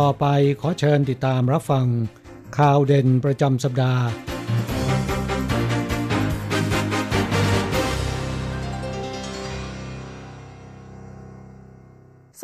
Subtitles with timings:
[0.02, 0.26] ่อไป
[0.60, 1.86] ขอเชิญติดตามรับฟัง
[2.58, 4.04] ข่าวเด่นประจำสัปดาห์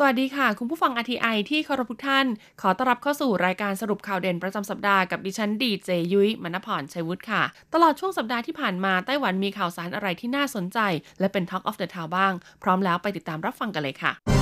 [0.01, 2.25] สวัสดีค่ะ คุณผู้ฟัง RTI ที่เคารพทุกท่าน
[2.61, 7.43] ขอต้อนรับเข้าสู่รายการสรุปข่าวเด่นประจำสัปดาห์กับดิฉันดีเจยุ้ยมณพรชัยวุฒิค่ะ
[7.73, 10.79] ตลอดช่วงสัปดาห์ที่ผ่านมาไต้หวันมีข่าวสารอะไรที่น่าสนใจ
[11.19, 14.38] และเป็น Talk of the Town บ้าง พร้อมแล้วไปติดตามรับฟังกันเลยค่ะ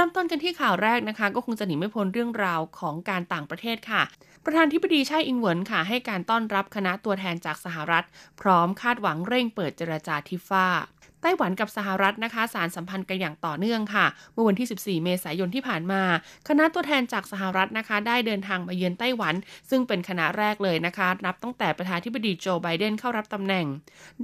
[0.02, 4.02] ิ่มต้นกันที่ข่าวแรกนะคะ ก็คงจะหนีไม่พ้นเรื่องราวของการต่างประเทศค่ะ
[4.44, 8.04] ประธานธิบดีไช่อิงเหวินค่ะ ให้การต้อนรับคณะตัวแทนจากสหรัฐ
[8.40, 10.66] พร้อมคาดหวังเร่งเปิดเจรจาทิฟ้า
[11.22, 16.02] ไต้หวันกับสหรัฐนะคะ สารสัมพันธ์กันอย่างต่อเนื่องค่ะ เมื่อวันที่ 14 เมษายนที่ผ่านมา
[16.48, 19.34] คณะตัวแทนจากสหรัฐนะคะ ได้เดินทางมาเยือนไต้หวัน
[19.70, 23.66] ซึ่งเป็นคณะแรกเลยนะคะ นับตั้งแต่ประธานธิบดีโจไบเดนเข้ารับตำแหน่ง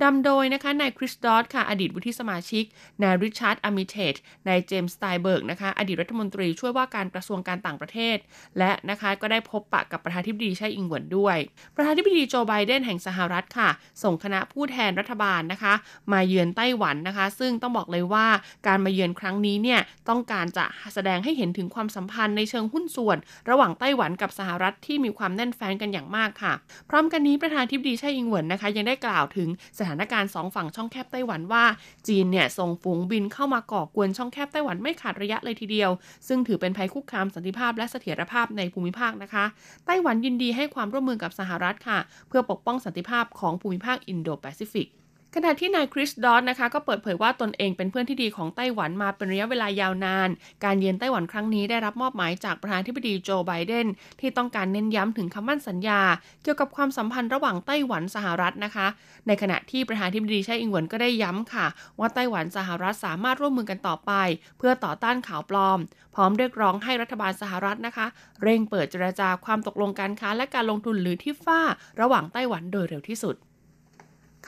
[0.03, 2.65] นำโดยนะคะนายคริสดอตค่ะ อดีตวุฒิสมาชิก
[3.03, 4.15] นายริชาร์ดอามิเทจ
[4.49, 8.17] นายเจมส์สไตเบิร์กนะคะ อดีตรัฐมนตรีช่วยว่าการกระทรวงการต่างประเทศ
[8.59, 11.37] และนะคะก็ได้พบปะกับประธานธิบดีไช่อิงเหวินด้วย
[11.75, 13.69] ประธานธิบดีโจไบเดนแห่งสหรัฐค่ะ
[14.03, 15.75] ส่งคณะผู้แทนรัฐบาลนะคะ
[16.13, 18.27] มาเยือนไต้หวันนะคะ ซึ่งต้องบอกเลยว่า
[18.67, 20.65] การมาเยือนครั้งนี้เนี่ยต้องการจะ
[20.95, 23.19] แสดงให้เห็นถึงความสัมพันธ์ในเชิงหุ้นส่วน
[23.51, 26.53] ระหว่างไต้หวันกับสหรัฐที่มีความแน่นแฟ้นกันอย่างมากค่ะ
[26.91, 31.65] พร้อมกันนี้ประธานทิบดีไช่อิงเหวินนะคะ ยังได้กล่าวถึงสถานการณ์สองฝั่งช่องแคบไต้หวันว่า
[32.09, 35.91] จีนเนี่ยส่งฝูงบินเข้ามาก่อกวนช่องแคบไต้หวันไม่ขาดระยะเลยทีเดียว
[36.29, 39.45] ซึ่งถือเป็นภัยคุกคามสันติภาพและเสถียรภาพในภูมิภาคนะคะ
[39.87, 44.89] ไต้หวันยินดีให้ความร่วมมือกับสหรัฐค่ะ เพื่อปกป้องสันติภาพของภูมิภาคอินโดแปซิฟิก
[45.37, 50.29] ขณะที่นายคริสดอนนะคะก็เปิดเผยว่าตนเองเป็นเพื่อนที่ดีของไต้หวันมาเป็นระยะเวลายาวนาน
[50.65, 53.87] การเยือนไต้หวันครั้งนี้ได้รับมอบหมายจากประธานาธิบดีโจไบเดน
[54.21, 56.01] ที่ต้องการเน้นย้ำถึงคำมั่นสัญญา
[56.43, 58.87] เกี่ยวกับความสัมพันธ์ระหว่างไต้หวันสหรัฐนะคะ
[59.27, 61.67] ในขณะที่ประธานาธิบดีไช่อิงเหวินก็ได้ย้ำค่ะ
[61.99, 64.13] ว่าไต้หวันสหรัฐสามารถร่วมมือกันต่อไป
[64.59, 65.79] เพื่อต่อต้านข่าวปลอม
[66.15, 68.07] พร้อมเรียกร้องให้รัฐบาลสหรัฐนะคะ
[68.43, 71.61] เร่งเปิดเจรจาความตกลงการค้าและการลงทุนหรือที่ฟ้า
[72.01, 73.37] ระหว่างไต้หวันโดยเร็วที่สุด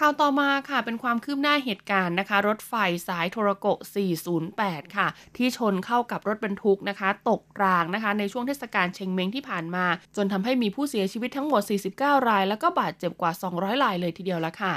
[0.00, 2.74] ข่าวต่อมาค่ะเป็นความคืบหน้าเหตุการณ์นะคะ รถไฟ
[3.08, 3.78] สายโทรโกะ
[4.36, 9.84] 408 ค่ะ ที่ชนเข้ากับรถบรรทุกนะคะ ตกรางนะคะ ในช่วงเทศกาลเชงเม้งที่ผ่านมา
[10.16, 11.62] จนทำให้มีผู้เสียชีวิตทั้งหมด
[11.94, 14.74] 49 ราย แล้วก็บาดเจ็บกว่า 200 รายเลยทีเดียวละค่ะ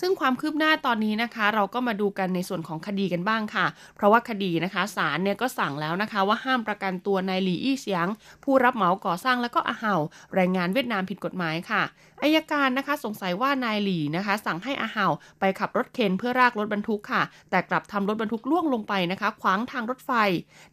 [0.00, 3.66] ซึ่งความคืบหน้าตอนนี้นะคะ เราก็มาดูกันในส่วนของคดีกันบ้างค่ะ
[3.96, 8.06] เพราะว่าคดีนะคะศาลเนี่ยก็สั่งแล้วนะคะ ว่าห้ามประกันตัวนายหลี่อี้เสียง
[8.44, 9.96] ผู้รับเหมาก่อสร้างแล้วก็อาเห่า
[10.34, 11.82] แรงงานเวียดนามผิดกฎหมายค่ะ
[12.22, 15.06] อายการนะคะสงสัยว่านายหลี่นะคะ สั่งให้อาห่า
[15.40, 20.10] ไปขับรถเข็นเพื่อรากรถบรรทุกค่ะ แต่กลับทำรถบรรทุกล่วงลงไปนะคะ ขวางทางรถไฟ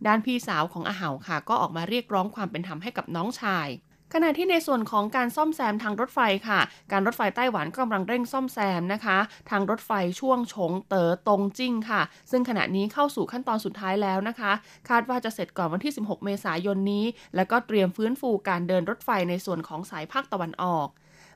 [0.07, 3.67] ด้านพี่สาวของอาห่าค่ะ ก็ออกมาเรียกร้องความเป็นธรรมให้กับน้องชาย
[4.13, 6.59] ขณะที่ในส่วนของการซ่อมแซมทางรถไฟค่ะ
[6.91, 9.17] การรถไฟไต้หวันกำลังเร่งซ่อมแซมนะคะ
[9.49, 12.01] ทางรถไฟช่วงฉงเต๋อตงจิ้งค่ะ
[12.31, 14.51] ซึ่งขณะนี้เข้าสู่ขั้นตอนสุดท้ายแล้วนะคะ
[14.89, 17.05] คาดว่าจะเสร็จก่อนวันที่ 16 เมษายนนี้
[17.35, 20.87] แล้วก็เตรียมฟื้นฟูการเดินรถไฟในส่วนของสายภาคตะวันออก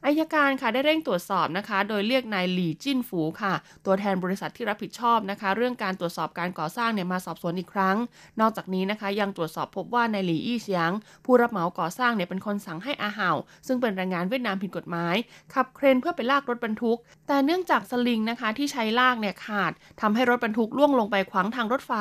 [0.05, 3.53] อายการค่ะได้เร่งตรวจสอบนะคะ โดยเรียกนายหลี่จิ้นฝูค่ะ
[3.85, 7.97] ตัวแทนบริษัทที่รับผิดชอบนะคะ เรื่องการตรวจสอบการก่อสร้างเนี่ยมาสอบสวนอีกครั้ง
[8.39, 10.91] นอกจากนี้นะคะยังตรวจสอบพบว่านายหลี่อี้เสียง
[11.25, 13.31] ผู้รับเหมาก่อสร้างเนี่ยเป็นคนสั่งให้อาเห่า
[13.67, 15.15] ซึ่งเป็นแรงงานเวียดนามผิดกฎหมาย
[15.53, 16.97] ขับเครนเพื่อไปลากรถบรรทุก
[17.27, 19.71] แต่เนื่องจากสลิงนะคะที่ใช้ลากเนี่ยขาด
[20.01, 21.93] ทำให้รถบรรทุกล่วงลงไปขวางทางรถไฟ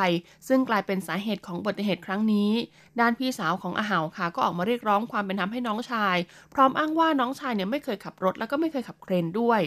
[0.48, 2.50] ซึ่งกลายเป็นสาเหตุของอุบัติเหตุครั้งนี้
[3.00, 6.16] ด้านพี่สาวของอาห่าค่ะ ก็ออกมาเรียกร้องความเป็นธรรมให้น้องชาย
[6.54, 9.60] พร้อมอ้างว่าน้องชายเนี่ยไม่เคยขับรถแล้วก็ไม่เคยขับเครนด้วย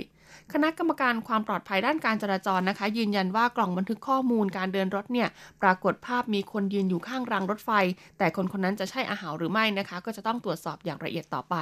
[0.54, 5.30] คณะกรรมการความปลอดภัยด้านการจราจรนะคะ ยืนยันว่ากล่องบันทึกข้อมูลการเดินรถเนี่ย
[5.62, 7.72] ปรากฏภาพมีคนยืนอยู่ข้างรางรถไฟ
[8.18, 11.56] แต่คนคนนั้นจะใช่อาหารหรือไม่นะคะ ก็จะต้องตรวจสอบอย่างละเอียดต่อไป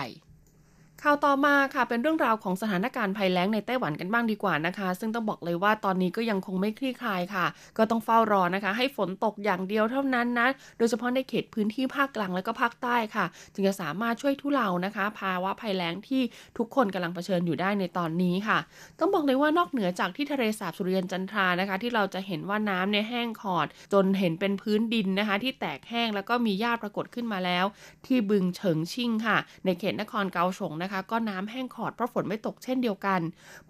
[1.05, 7.45] ข่าวต่อมาค่ะเป็นเรื่องราวของสถานการณ์ภัยแล้งในไต้หวันกันบ้างดีกว่านะคะ ซึ่งต้องบอกเลยว่าตอนนี้ก็ยังคงไม่คลี่คลายค่ะ
[7.77, 10.47] ก็ต้องเฝ้ารอนะคะ ให้ฝนตกอย่างเดียวเท่านั้นนะ
[10.77, 16.21] โดยเฉพาะในเขตพื้นที่ภาคกลางและก็ภาคใต้ค่ะ จึงจะสามารถช่วยทุเลานะคะ ภาวะภัยแล้งที่
[16.57, 18.57] ทุกคนกำลังเผชิญอยู่ได้ในตอนนี้ค่ะ
[18.99, 27.65] ต้องบอกเลยว่านอกเหนือจากที่ทะเลสาบสุริยันจันทรานะคะ ที่เราจะเห็นว่าน้ำเนี่ยแห้งขอด จนเห็นเป็นพื้นดินนะคะ ที่แตกแห้งแล้วก็มีหญ้าปรากฏขึ้นมาแล้ว
[28.05, 33.21] ที่บึงเฉิงชิ่งค่ะ ในเขตนครเกาสงนะคะก็น้ำแห้งขอดเพราะฝนไม่ตกเช่นเดียวกัน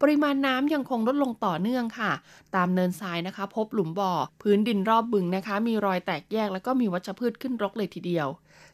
[0.02, 2.12] ปริมาณน้ำยังคงลดลงต่อเนื่องค่ะ
[2.56, 4.12] ตามเนินทรายนะคะ พบหลุมบ่อ
[4.42, 8.28] พื้นดินรอบบึงนะคะ มีรอยแตกแยกแล้วก็มีวัชพืชขึ้นรกเลยทีเดียว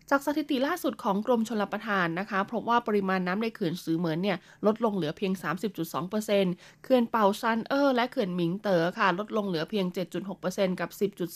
[0.09, 5.33] จากสถิติล่าสุดของกรมชลประทานนะคะพบว่าปริมาณน้ำในเขื่อนซือเหมือนเนี่ยลดลงเหลือเพียง
[6.07, 9.85] 30.2%เขื่อนเปาซันเออร์และเขื่อนหมิงเต๋อค่ะ ลดลงเหลือเพียง
[10.33, 10.89] 7.6%กับ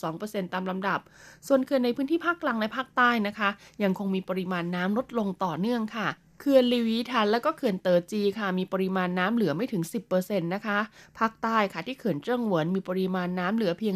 [0.04, 1.00] 10.2%ตามลำดับ
[1.48, 3.50] ส่วนเขื่อนในพื้นที่ภาคกลางและภาคใต้นะคะ
[3.84, 6.08] ยังคงมีปริมาณน้ำลดลงต่อเนื่องค่ะ
[6.46, 10.80] เขื่อนลีวีทันและก็เขื่อนเตอร์จีค่ะมีปริมาณน้ำเหลือไม่ถึง 10%นะคะ
[11.20, 13.96] ภาคใต้ค่ะที่เขื่อนเจิ้งเหวินมีปริมาณน้ำเหลือเพียง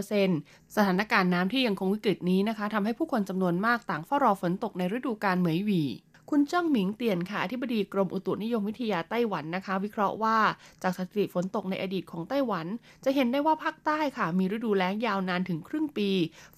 [0.00, 5.82] 11.6%สถานการณ์น้ำที่ยังคงวิกฤตนี้นะคะทำให้ผู้คนจำนวนมากต่างเฝ้ารอฝนตกในฤดูกาลเหมยหวี
[6.30, 10.36] คุณเจิ้งหมิงเตียนค่ะอธิบดีกรมอุตุนิยมวิทยาไต้หวันนะคะ วิเคราะห์ว่า
[10.82, 12.66] จากสถิติฝนตกในอดีตของไต้หวัน
[13.04, 16.10] จะเห็นได้ว่าภาคใต้ค่ะ มีฤดูแล้งยาวนานถึงครึ่งปี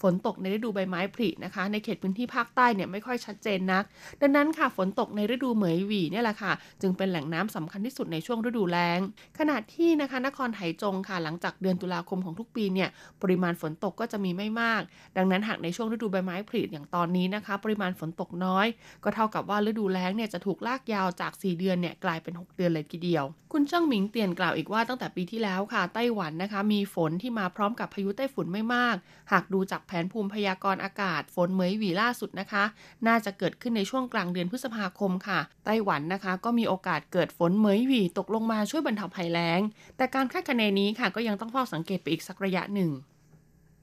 [0.03, 3.85] ฝนตกในฤดูใบไม้ผลินะคะ ในเขตพื้นที่ภาคใต้เนี่ยไม่ค่อยชัดเจนนัก
[4.21, 9.01] ดังนั้นค่ะฝนตกในฤดูเหมยหวีเนี่ยแหละค่ะ จึงเป็นแหล่งน้ำสำคัญที่สุดในช่วงฤดูแล้ง
[9.39, 12.89] ขณะที่นะคะนครไถจงค่ะ หลังจากเดือนตุลาคมของทุกปีเนี่ย
[13.23, 14.83] ปริมาณฝนตกก็จะมีไม่มาก
[15.17, 18.67] ดังนั้นหากในช่วงฤดูใบไม้ผลิอย่างตอนนี้นะคะ ปริมาณฝนตกน้อย
[19.05, 28.97] ก็เท่ากับว่าฤดูแล้งเนี่ยจะถูกลากยาวจาก 4 เดือนเนี่ยกลายเป็น 6 เดือนเลยทีเดียว คุณเจิ้งหมิงเตียนกล่าวอีกว่าตั้งแต่ปีที่แล้วค่ะไต้หวันนะคะ มีฝนที่มาพร้อมกับพายุไต้ฝุ่นไม่มาก
[29.33, 32.65] หากดูจากแผนภูมิพยากรณ์อากาศ ฝนเหมยหวีล่าสุดนะคะ
[33.07, 39.61] น่าจะเกิดขึ้นในช่วงกลางเดือนพฤษภาคมค่ะ ไต้หวันนะคะ ก็มีโอกาสเกิดฝนเหมยหวีตกลงมาช่วยบรรเทาภัยแล้ง
[39.97, 42.91] แต่การคาดคะเนนี้ค่ะก็ยังต้องเฝ้าสังเกตไปอีกสักระยะหนึ่ง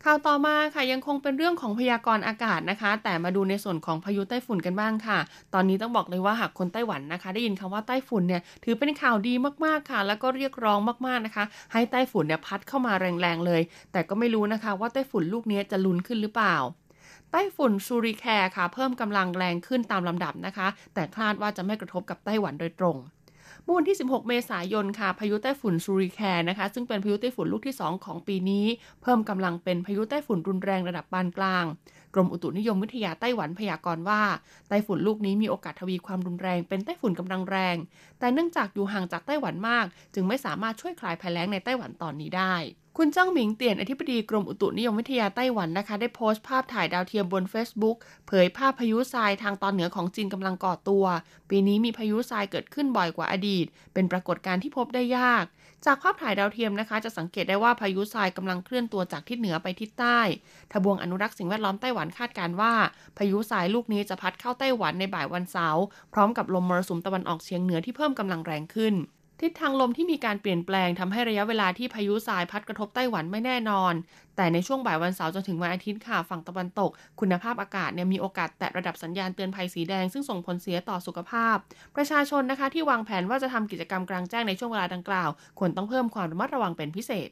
[0.09, 5.19] ข่าวต่อมาค่ะยังคงเป็นเรื่องของพยากรณ์อากาศนะคะ แต่มาดูในส่วนของพายุไต้ฝุ่นกันบ้างค่ะ
[5.53, 9.33] ตอนนี้ต้องบอกเลยว่าหากคนไต้หวันนะคะ ได้ยินคำว่าไต้ฝุ่นเนี่ยถือเป็นข่าวดี
[9.65, 11.43] มากๆค่ะ แล้วก็เรียกร้องมากๆนะคะ
[11.73, 13.61] ให้ไต้ฝุ่นเนี่ยพัดเข้ามาแรงๆเลย
[13.91, 16.55] แต่ก็ไม่รู้นะคะว่าไต้ฝุ่นลูกนี้จะลุนขึ้นหรือเปล่า
[17.31, 22.97] ไต้ฝุ่นซูริแคร์ค่ะ เพิ่มกำลังแรงขึ้นตามลำดับนะคะ แต่คาดว่าจะไม่กระทบกับไต้หวันโดยตรง
[23.65, 28.65] เมื่อวันที่ 16 เมษายนค่ะพายุไต้ฝุ่นซูริแคนนะคะซึ่งเป็นพายุไต้ฝุ่นลูกที่ 2 ของปีนี้
[29.01, 31.65] เพิ่มกำลังเป็นพายุไต้ฝุ่นรุนแรงระดับปานกลาง
[32.15, 34.21] กรมอุตุนิยมวิทยาไต้หวันพยากรณ์ว่า
[34.69, 37.75] ไต้ฝุ่นลูกนี้มีโอกาสทวีความรุนแรงเป็นไต้ฝุ่นกำลังแรง
[38.19, 42.55] แต่เนื่องจากอยู่ห่างจากไต้หวันมาก จึงไม่สามารถช่วยคลายภัยแล้งในไต้หวันตอนนี้ได้
[42.99, 47.97] คุณเจ้างหมิงเตียนอธิบดีกรมอุตุนิยมวิทยาไต้หวันนะคะ ได้โพสต์ภาพถ่ายดาวเทียมบน Facebook
[48.27, 51.05] เผยภาพพายุทรายทางตอนเหนือของจีนกำลังก่อตัว
[51.49, 55.45] ปีนี้มีพายุทรายเกิดขึ้นบ่อยกว่าอดีต เป็นปรากฏการณ์ที่พบได้ยาก
[55.85, 60.19] จากภาพถ่ายดาวเทียมนะคะ จะสังเกตได้ว่าพายุทรายกำลังเคลื่อนตัวจากทิศเหนือไปทิศใต้
[60.71, 62.73] ทบวงอนุรักษ์สิ่งแวดล้อมไต้หวันคาดการณ์ว่า
[63.17, 65.83] พายุทรายลูกนี้จะพัดเข้าไต้หวันในบ่ายวันเสาร์
[66.13, 68.93] พร้อมกับลมมรสุมตะวันออกเฉียงเหนือที่เพิ่มกำลังแรงขึ้น
[69.41, 73.93] ทิศทางลมที่มีการเปลี่ยนแปลงทำให้ระยะเวลาที่พายุทรายพัดกระทบไต้หวันไม่แน่นอน
[74.35, 81.55] แต่ในช่วงบ่ายวันเสาร์จนถึงวันอาทิตย์ค่ะฝั่งตะวันตก คุณภาพอากาศเนี่ยมีโอกาสแตะระดับสัญญาณเตือนภัยสีแดงซึ่งส่งผลเสียต่อสุขภาพ
[81.95, 85.29] ประชาชนนะคะที่วางแผนว่าจะทำกิจกรรมกลางแจ้งในช่วงเวลาดังกล่าว
[85.59, 87.29] ควรต้องเพิ่มความระมัดระวังเป็นพิเศษ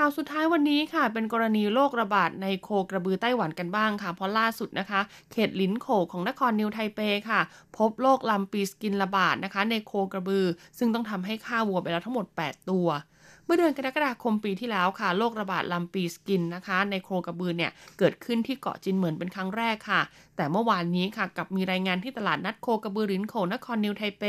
[0.00, 5.00] ข่าวสุดท้ายวันนี้ค่ะ เป็นกรณีโรคระบาดในโคกระบือไต้หวันกันบ้างค่ะ เพราะล่าสุดนะคะ
[5.32, 7.00] เขตลินโขของนครนิวไทเป
[7.30, 7.40] ค่ะ
[7.76, 10.46] พบโรคลัมปีสกินระบาดนะคะ ในโคกระบือ
[10.78, 12.88] ซึ่งต้องทำให้ฆ่าวัวไปแล้วทั้งหมด 8 ตัว
[13.44, 20.00] เมื่อเดือนกรกฎาคมปีที่แล้วค่ะโรคระบาดลัมปีสกินนะคะ ในโคกระบือเนี่ย เกิดขึ้นที่เกาะจินเหมือนเป็นครั้งแรกค่ะ
[20.36, 24.24] แต่เมื่อวานนี้ค่ะกลับมีรายงานที่ตลาดนัดโคกระบือลินโขนครนิวไทเป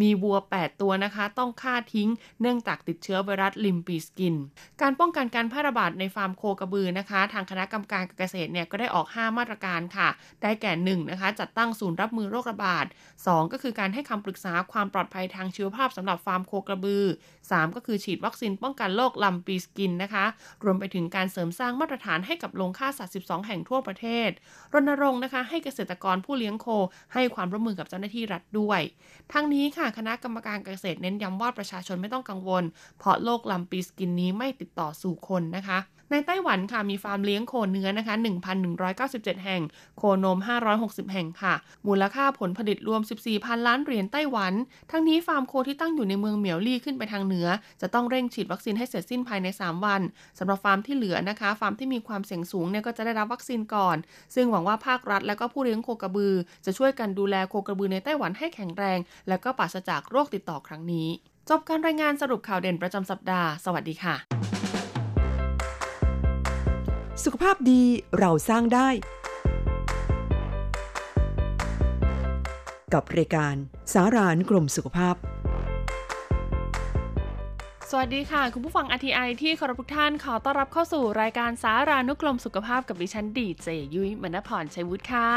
[0.00, 2.08] มีวัว 8 ตัวนะคะ ต้องฆ่าทิ้ง
[2.40, 4.34] เนื่องจากติดเชื้อไวรัสลัมปีสกิน
[4.82, 10.08] การป้องกันการแพร่ระบาดในฟาร์มโคกระบือนะคะ ทางคณะกรรมการเกษตรเนี่ยก็ได้ออก 5 มาตรการค่ะ
[10.42, 10.72] ได้แก่
[11.04, 12.86] 1นะคะจัดตั้งศูนย์รับมือโรคระบาด
[13.18, 17.04] 2 ก็คือการให้คำปรึกษาความปลอดภัยทางชีวภาพสำหรับฟาร์มโคกระบือ
[17.40, 20.24] 3 ก็คือฉีดวัคซีนป้องกันโรคลัมปีสกินนะคะ
[20.64, 24.30] รวมไปถึงการเสริมสร้างมาตรฐานให้กับโรงฆ่าสัตว์ 12 แห่งทั่วประเทศ
[24.74, 26.66] รณรงค์นะคะให้เกษตรกรผู้เลี้ยงโค
[27.14, 28.80] ให้ความร่วมมือกับเจ้าหน้าที่รัฐด้วย
[29.32, 32.64] ทั้งนี้ค่ะคณะกรรมการเกษตรเน้นย้ำว่าประชาชนไม่ต้องกังวล
[32.98, 35.78] เพราะโรคลัมปีสกินนี้ไม่ติดต่อสู่คนนะคะ
[36.12, 38.14] ในไต้หวันค่ะมีฟาร์มเลี้ยงโคเนื้อนะคะ
[38.78, 39.62] 1,197 แห่ง
[39.98, 40.38] โคนม
[40.76, 41.54] 560 แห่งค่ะ
[41.86, 44.52] มูลค่าผลผลิตรวม 14พันล้านเหรียญไต้หวัน
[44.90, 47.48] ทั้งนี้ฟาร์มโคที่ตั้งอยู่ในเมืองเหมียวลี่ขึ้นไปทางเหนือ
[47.80, 50.00] จะต้องเร่งฉีดวัคซีนให้เสร็จสิ้นภายใน 3 วัน
[50.38, 53.96] สำหรับฟาร์มที่เหลือนะคะ ฟาร์มที่มีความเสี่ยงสูงเนี่ยก็จะได้รับวัคซีนก่อน
[54.34, 58.98] ซึ่งหวังว่าภาครัฐและก็ผู้เลี้ยงโคกระบือ จะช่วยกันดูแลโคกระบือในไต้หวันให้แข็งแรง
[59.28, 61.08] และก็ปราศจากโรคติดต่อครั้งนี้
[61.48, 64.59] จบการรายงานสรุปข่าวเด่นประจำสัปดาห์ สวัสดีค่ะ
[67.24, 67.82] สุขภาพดี
[68.18, 68.88] เราสร้างได้
[72.94, 73.54] กับรายการ
[73.92, 75.14] สารานกรมสุขภาพ
[77.92, 85.28] สวัสดีค่ะ คุณผู้ฟัง RTI ที่เคารพทุกท่านขอต้อนรับเข้าสู่รายการสารานุกรมสุขภาพกับดิฉันดีเจยุ้ยมณพรชัยวุฒิค่ะ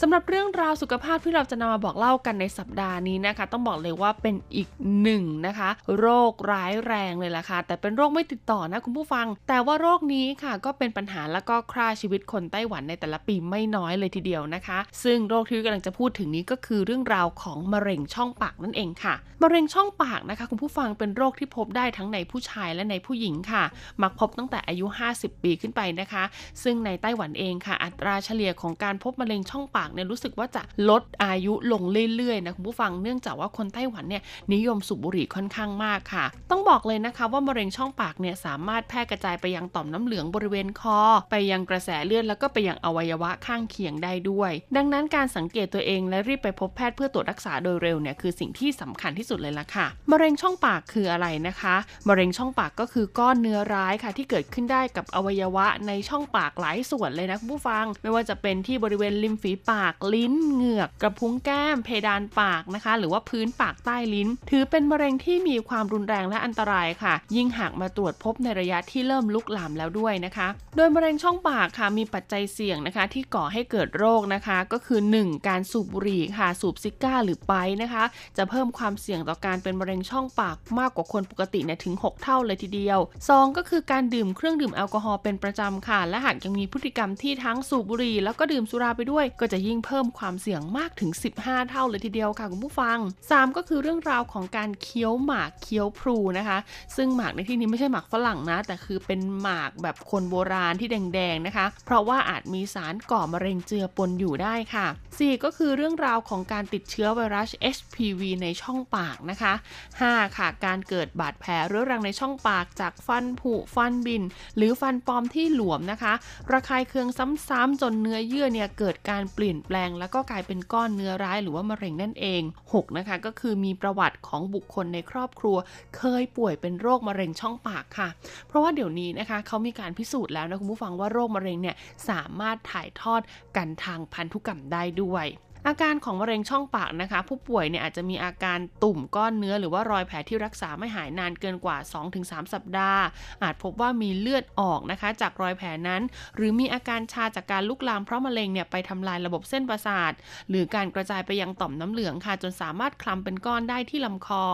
[0.00, 4.68] สำหรับเรื่องราวสุขภาพที่เราจะนำมาบอกเล่ากันในสัปดาห์นี้นะคะ ต้องบอกเลยว่าเป็นอีก
[5.02, 23.64] หนึ่งนะคะ โรคร้ายแรงเลยล่ะค่ะ แต่เป็นโรคไม่ติดต่อนะคุณผู้ฟัง แต่ว่าโรคนี้ค่ะ ก็เป็นปัญหาแล้วก็ฆ่าชีวิตคนไต้หวันในแต่ละปีไม่น้อยเลยทีเดียวนะคะ ซึ่งโรคที่กำลังจะพูดถึงนี้ก็คือเรื่องราวของมะเร็งช่องปากนั่นเองค่ะมะเร็งช่องปากนะคะ คุณผู้ฟังเป็นโรคที่พบได้ทั้งในผู้ชายและในผู้หญิงค่ะ
[24.02, 26.24] มักพบตั้งแต่อายุ 50 ปีขึ้นไปนะคะ
[26.62, 31.82] ซึ่งในไต้หวันเองค่ะ อัตราเฉลี่ยของการพบมะเร็งช่องปากเนี่ยรู้สึกว่าจะลดอายุลง
[32.16, 34.22] เรื่อยๆนะคุณผู้ฟังเนื่องจากว่าคนไต้หวันเนี่ย
[34.54, 40.98] นิยมสูบบุหรี่ค่อนข้างมากค่ะ ต้องบอกเลยนะคะว่ามะเร็งช่องปากเนี่ยสามารถแพร่กระจายไปยังต่อมน้ำเหลืองบริเวณคอ
[41.30, 51.74] ไปยังกระแสเลือดแล้วก็ไปยังอวัยวะข้างเคียงได้ด้วย ดังนั้นการสังเกตตัวเองและรีบไปพบแพทย์เพื่อตรวจรักษาโดยเร็วเนี่ยคือสิ่งที่สำคัญที่สุดเลยล่ะค่ะ มะเร็งช่องปากคืออะไรนะคะ
[52.08, 75.48] มะเร็งช่องปากก็คือก้อนเนื้อร้ายค่ะ ที่เกิดขึ้นได้กับอวัยวะในช่องปากหลายส่วนเลยนะคุณผู้ฟัง ไม่ว่าจะเป็นที่บริเวณริมฝีปากลิ้นเหงือก กระพุ้งแก้ม เพดานปากนะคะ หรือว่าพื้นปากใต้ลิ้น ถือเป็นมะเร็งที่มีความรุนแรงและอันตรายค่ะ ยิ่งหากมาตรวจพบในระยะที่เริ่มลุกลามแล้วด้วยนะคะ โดยมะเร็งช่องปากค่ะมีปัจจัยเสี่ยงนะคะ ที่ก่อให้เกิดโรคนะคะ ก็คือ 1.
[75.48, 78.04] การสูบบุหรี่ค่ะสูบซิก้าหรือไปนะคะ
[78.36, 92.98] จะเพิ่มความเสี่ยงต่อการเป็นมะเร็งช่องปากมากกว่าคนปกติเนี่ยถึง 6 เท่าเลยทีเดียว 2 ก็คือการดื่มเครื่องดื่มแอลกอฮอล์เป็นประจำค่ะ และหากยังมีพฤติกรรมที่ทั้งสูบบุหรี่แล้วก็ดื่มสุราไปด้วย ก็จะยิ่งเพิ่มความเสี่ยงมากถึง 15 เท่าเลยทีเดียวค่ะคุณผู้ฟัง
[93.30, 96.58] 3 ก็คือเรื่องราวของการเคี้ยวหมากเคี้ยวพลูนะคะ
[96.96, 109.52] ซึ่งหมากในที่นี้ไม่ใช่หมากฝรั่งนะ แต่คือเป็นหมากแบบคนโบราณที่แดงๆนะคะ เพราะว่าอาจมีสารก่อมะเร็งเจือปนอยู่ได้ค่ะ 4 ก็คือเรื่องราวของการติดเชื้อไวรัส HPV ในช่องปากนะคะ
[109.94, 114.22] 5 ค่ะ การเกิดบาดแผลเรื้อรังในช่องปากจากฟันผุฟันบิน
[114.56, 116.12] หรือฟันปลอมที่หลวมนะคะ
[116.52, 117.08] ระคายเคือง
[117.48, 125.56] ซ้ำๆจนเนื้อเยื่อเนี่ยเกิดการเปลี่ยนแปลง แล้วก็กลายเป็นก้อนเนื้อร้ายหรือว่ามะเร็งนั่นเอง 6 นะคะ ก็คือมีประวัติของบุคคลในครอบครัว
[125.96, 128.08] เคยป่วยเป็นโรคมะเร็งช่องปากค่ะ
[128.48, 131.76] เพราะว่าเดี๋ยวนี้นะคะเขามีการพิสูจน์แล้วนะคุณผู้ฟังว่าโรคมะเร็งเนี่ย
[132.08, 133.20] สามารถถ่ายทอด
[133.56, 135.26] กันทางพันธุกรรมได้ด้วย
[135.68, 141.76] อาการของมะเร็งช่องปากนะคะ ผู้ป่วยเนี่ยอาจจะมีอาการตุ่มก้อนเนื้อหรือว่ารอยแผลที่รักษาไม่หายนานเกินกว่า
[142.14, 143.02] 2-3 สัปดาห์
[143.42, 146.02] อาจพบว่ามีเลือดออกนะคะ จากรอยแผลนั้น
[146.36, 150.12] หรือมีอาการชาจากการลุกลามเพราะมะเร็งเนี่ยไปทำลายระบบเส้นประสาท
[150.50, 154.44] หรือการกระจายไปยังต่อมน้ำเหลืองค่ะ จนสามารถคลำเป็นก้อนได้ที่ลำคอ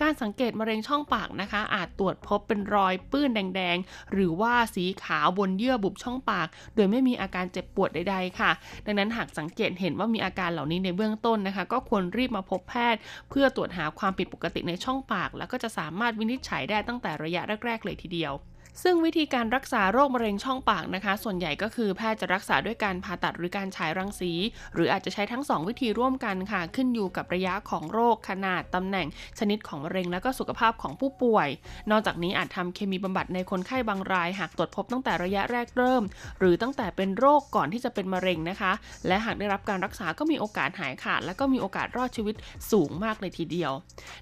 [0.00, 8.50] การสังเกตมะเร็งช่องปากนะคะ อาจตรวจพบเป็นรอยปื้นแดง ๆ หรือว่าสีขาวบนเยื่อบุช่องปาก โดยไม่มีอาการเจ็บปวดใด ๆ ค่ะ
[8.86, 13.00] ดังนั้นหากสังเกตเห็นว่ามีอาการเหล่านี้ในเบื้องต้นนะคะ ก็ควรรีบมาพบแพทย์
[13.30, 18.32] เพื่อตรวจหาความผิดปกติในช่องปาก แล้วก็จะสามารถวินิจฉัยได้ตั้งแต่ระยะแรก ๆ เลยทีเดียว
[18.82, 24.32] ซึ่งวิธีการรักษาโรคมะเร็งช่องปากนะคะ ส่วนใหญ่ก็คือแพทย์จะรักษาด้วยการผ่าตัดหรือการฉายรังสี
[24.74, 29.06] หรืออาจจะใช้ทั้ง 2 วิธีร่วมกันค่ะ ขึ้นอยู่กับระยะของโรคขนาดตำแหน่ง
[29.38, 31.48] ชนิดของมะเร็งและก็สุขภาพของผู้ป่วย
[31.90, 36.02] นอกจากนี้อาจทำเคมีบำบัดในคนไข้บางราย หากตรวจพบตั้งแต่ระยะแรกเริ่ม
[36.38, 38.72] หรือตั้งแต่เป็นโรคก่อนที่จะเป็นมะเร็งนะคะ
[39.06, 42.34] และหากได้รับการรักษาก็มีโอกาสหายขาดและก็มีโอกาสรอดชีวิต
[42.72, 43.72] สูงมากเลยทีเดียว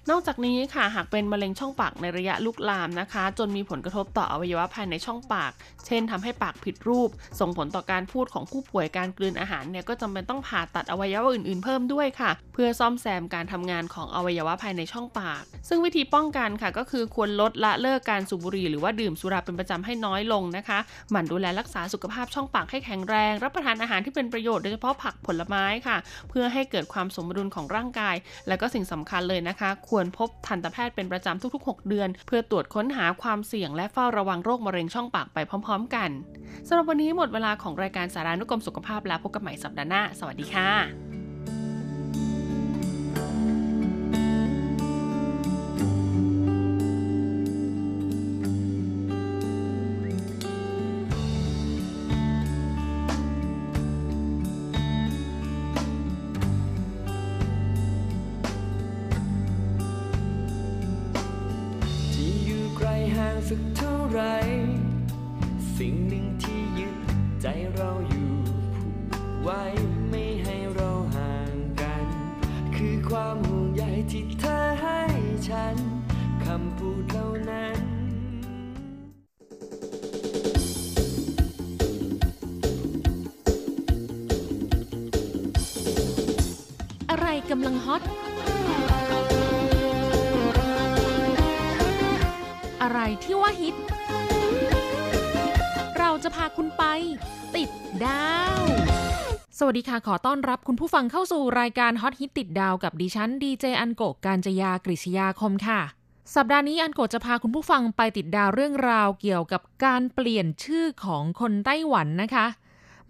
[0.09, 5.51] นอกจากนี้ค่ะหากเป็นมะเร็งช่องปากในระยะลุกลามนะคะ จนมีผลกระทบต่ออวัยวะภายในช่องปาก
[5.85, 20.79] เช่นทำให้ปากผิดรูป ส่งผลต่อการพูดของผู้ป่วยการกลืนอาหารเนี่ยก็จำเป็นต้องผ่าตัดอวัยวะอื่นๆ เพิ่มด้วยค่ะ เพื่อซ่อมแซมการทำงานของอวัยวะภายในช่องปาก ซึ่งวิธีป้องกันค่ะก็คือควรลดละเลิกการสูบบุหรี่หรือว่าดื่มสุราเป็นประจำให้น้อยลงนะคะ
[21.11, 25.97] หมั่นดูแลรักษาสุขภาพช่องปากให้แข็งแรง รับประทานอาหารที่เป็นประโยชน์โดยเฉพาะผักผลไม้ค่ะ
[26.29, 28.15] เพื่อให้เกิดความสมดุลของร่างกาย
[28.47, 36.09] และก็สิ่งสำคัญเลยนะคะ ควรพบทันตแพทย์เป็นประจำทุกๆ 6 เดือน เพื่อตรวจค้นหาความเสี่ยงและเฝ้าระวังโรคมะเร็งช่องปากไปพร้อม ๆ กัน
[36.67, 41.16] สำหรับวันนี้หมดเวลาของรายการสารานุกรมสุขภาพแล้วพบกันใหม่สัปดาห์หน้า สวัสดีค่ะ
[87.51, 88.01] กำลังฮอต
[92.81, 93.75] อะไรที่ว่าฮิต
[95.97, 96.83] เราจะพาคุณไป
[97.55, 97.69] ติด
[98.05, 98.61] ดาว
[99.57, 105.81] สวัสดีค่ะ ขอต้อนรับคุณผู้ฟังเข้าสู่รายการฮอตฮิตติดดาวกับดิฉันดีเจอันโกการจยากริชยาคมค่ะ
[106.35, 112.45] สัปดาห์นี้อันโกจะพาคุณผู้ฟังไปติดดาวเรื่องราวเกี่ยวกับการเปลี่ยนชื่อของคนไต้หวันนะคะ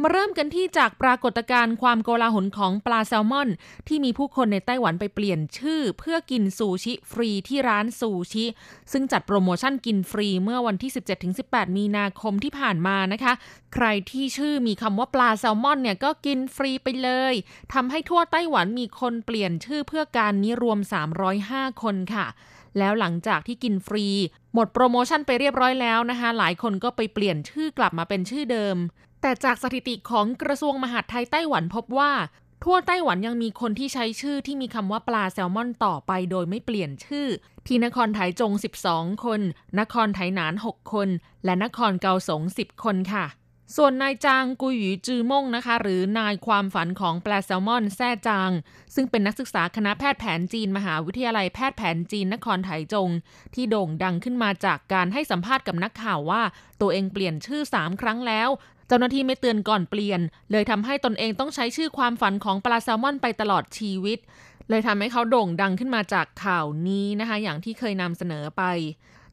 [0.01, 3.49] มาเริ่มกันที่จากปรากฏการณ์ความโกลาหลของปลาแซลมอน
[3.87, 8.45] ที่มีผู้คนในไต้หวันไปเปลี่ยนชื่อ เพื่อกินซูชิฟรีที่ร้านซูชิ
[8.91, 10.91] ซึ่งจัดโปรโมชั่นกินฟรีเมื่อวันที่
[11.35, 13.33] 17-18 มีนาคมที่ผ่านมานะคะ
[13.73, 17.33] ใครที่ชื่อมีคำว่าปลาแซลมอนเนี่ยก็กินฟรีไปเลย
[17.73, 20.79] ทำให้ทั่วไต้หวันมีคนเปลี่ยนชื่อเพื่อการนี้รวม
[21.31, 22.27] 305 คนค่ะ
[22.77, 24.05] แล้วหลังจากที่กินฟรี
[24.53, 28.77] หมดโปรโมชั่นไปเรียบร้อยแล้วนะคะ หลายคนก็ไปเปลี่ยนชื่อกลับมาเป็นชื่อเดิม
[29.21, 32.11] แต่จากสถิติของกระทรวงมหาดไทยไต้หวันพบว่า
[32.63, 37.27] ทั่วไต้หวันยังมีคนที่ใช้ชื่อที่มีคำว่าปลาแซลมอนต่อไปโดยไม่เปลี่ยนชื่อ
[37.67, 38.51] ที่นครไถจง
[38.89, 39.41] 12 คน
[39.79, 41.09] นครไถหนาน 6 คน
[41.45, 43.25] และนครเกาสง 10 คนค่ะ
[43.75, 48.51] ส่วนนายจางกุยหยีจือม่งนะคะ หรือนายความฝันของปลาแซลมอนแซ่จาง
[48.95, 53.09] ซึ่งเป็นนักศึกษาคณะแพทย์แผนจีน มหาวิทยาลัยแพทย์แผนจีนนครไถจง
[53.53, 56.41] ที่โด่งดังขึ้นมาจากการให้สัมภาษณ์กับนักข่าวว่า
[56.81, 58.49] ตัวเองเปลี่ยนชื่อ 3 ครั้งแล้ว
[58.87, 64.19] เจ้าหน้าที่ไม่เตือนก่อนเปลี่ยน เลยทำให้ตนเองต้องใช้ชื่อความฝันของปลาแซลมอนไปตลอดชีวิต
[64.69, 68.63] เลยทำให้เขาโด่งดังขึ้นมาจากข่าวนี้นะคะ อย่างที่เคยนำเสนอไป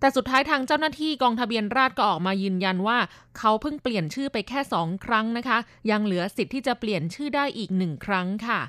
[0.00, 2.98] แต่สุดท้ายทางเจ้าหน้าที่กองทะเบียนราษฎรก็ออกมายืนยันว่า
[3.38, 5.58] เขาเพิ่งเปลี่ยนชื่อไปแค่2ครั้งนะคะ
[5.90, 8.60] ยังเหลือสิทธิ์ที่จะเปลี่ยนชื่อได้อีกหนึ่งครั้งค่ะ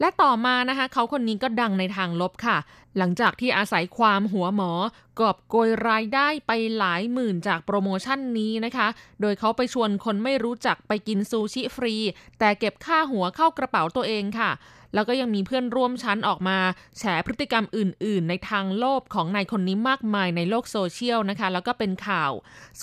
[0.00, 2.56] และต่อมานะคะ เขาคนนี้ก็ดังในทางลบค่ะ
[2.98, 4.72] หลังจากที่อาศัยความหัวหมอ
[5.20, 8.88] กอบโกยรายได้ไปหลายหมื่นจากโปรโมชั่นนี้นะคะ
[9.20, 11.96] โดยเขาไปชวนคนไม่รู้จักไปกินซูชิฟรี
[12.38, 14.52] แต่เก็บค่าหัวเข้ากระเป๋าตัวเองค่ะ
[14.94, 16.58] แล้วก็ยังมีเพื่อนร่วมชั้นออกมา
[16.98, 22.32] แฉพฤติกรรมอื่น ๆ ในทางโลภของนายคนนี้มากมายในโลกโซเชียลนะคะ แล้วก็เป็นข่าว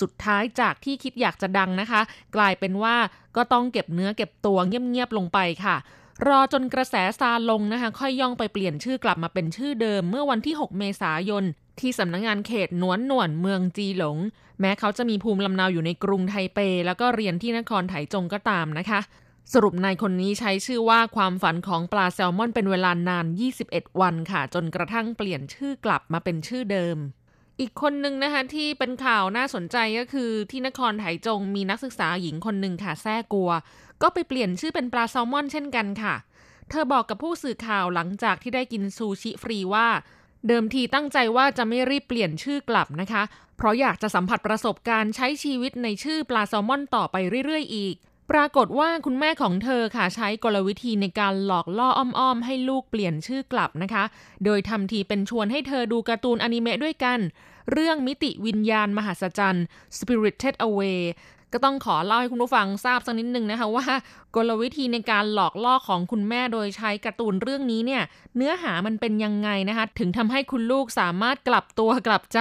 [0.00, 2.00] สุดท้ายจากที่คิดอยากจะดังนะคะ
[2.36, 2.96] กลายเป็นว่า
[3.36, 5.76] ก็ต้องเก็บเนื้อเก็บตัวเงียบ ๆ ลงไปค่ะ
[6.28, 11.44] รอจนกระแสซาลงนะคะ ค่อยย่องไปเปลี่ยนชื่อกลับมาเป็นชื่อเดิม เมื่อวันที่ 6 เมษายน
[11.80, 14.18] ที่สำนักงงานเขตหนวนหนวนเมืองจีหลง
[14.60, 19.00] แม้เขาจะมีภูมิลำเนาอยู่ในกรุงไทเป แล้วก็เรียนที่นครไถจงก็ตามนะคะ
[19.52, 23.26] สรุปนายคนนี้ใช้ชื่อว่าความฝันของปลาแซลมอนเป็นเวลานาน
[23.62, 26.96] 21 วันค่ะ จนกระทั่งเปลี่ยนชื่อกลับมาเป็นชื่อเดิม
[27.60, 33.50] อีกคนหนึ่งนะคะที่เป็นข่าวน่าสนใจก็คือที่นครไถจงมีนักศึกษาหญิงคนหนึ่งค่ะแซ่กัว
[34.02, 36.14] ก็ไปเปลี่ยนชื่อเป็นปลาแซลมอนเช่นกันค่ะ
[36.70, 39.88] เธอบอกกับผู้สื่อข่าวหลังจากที่ได้กินซูชิฟรีว่า
[40.48, 43.22] เดิมทีตั้งใจว่าจะไม่รีบเปลี่ยนชื่อกลับนะคะ
[43.56, 47.94] เพราะอยากจะสัมผัสประสบการณ์ใช้ชีวิตในชื่อปลาแซลมอนต่อไปเรื่อยๆ อีก
[48.30, 54.04] ปรากฏว่าคุณแม่ของเธอค่ะใช้กลวิธีในการหลอกล่ออ้อมๆ ให้ลูกเปลี่ยนชื่อกลับนะคะ
[54.44, 57.18] โดยทำทีเป็นชวนให้เธอดูการ์ตูนอนิเมะด้วยกัน
[57.72, 59.64] เรื่องมิติวิญญาณมหัศจรรย์
[59.98, 61.00] Spirited Away
[61.52, 63.86] ก็ต้องขอเล่าให้คุณผู้ฟังทราบสักนิดนึงนะคะว่า
[64.34, 68.02] กลวิธีในการหลอกล่อของคุณแม่โดยใช้การ์ตูนเรื่องนี้เนี่ย
[68.36, 72.40] เนื้อหามันเป็นยังไงนะคะถึงทำให้คุณลูกสามารถกลับตัวกลับใจ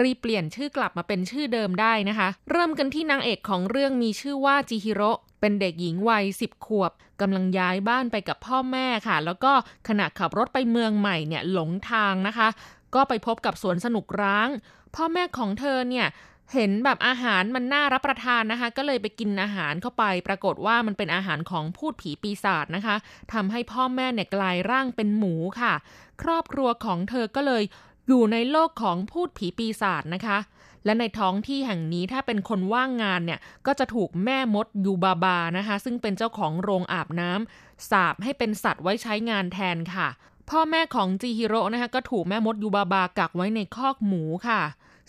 [0.00, 9.52] รีเปลี่ยนชื่อกลับมาเป็นชื่อเดิมได้นะคะ เริ่มกันที่นางเอกของเรื่องมีชื่อว่าจิฮิโร่เป็นเด็กหญิงวัย 10 ขวบกำลังย้ายบ้านไปกับพ่อแม่ค่ะ แล้วก็
[9.88, 12.48] ขณะขับรถไปเมืองใหม่เนี่ยหลงทางนะคะ
[12.94, 14.48] ก็ไปพบกับสวนสนุกร้าง
[14.94, 16.06] พ่อแม่ของเธอเนี่ย
[16.54, 22.96] เห็นแบบอาหารมันน่ารับประทานนะคะ ก็เลยไปกินอาหารเข้าไป ปรากฏว่ามันเป็นอาหารของพูดผีปีศาจนะคะ
[23.32, 25.72] ทำให้พ่อแม่เนี่ยกลายร่างเป็นหมูค่ะ
[26.22, 27.62] ครอบครัวของเธอก็เลย
[28.08, 30.38] อยู่ในโลกของพูดผีปีศาจนะคะ
[30.84, 40.08] และในท้องที่แห่งนี้ถ้าเป็นคนว่างงานเนี่ย ก็จะถูกแม่มดยูบาบานะคะ ซึ่งเป็นเจ้าของโรงอาบน้ำสาบให้เป็นสัตว์ไว้ใช้งานแทนค่ะ
[40.50, 44.60] พ่อแม่ของจิฮิโร่นะคะก็ถูกแม่มดยูบาบากักไว้ในคอกหมูค่ะ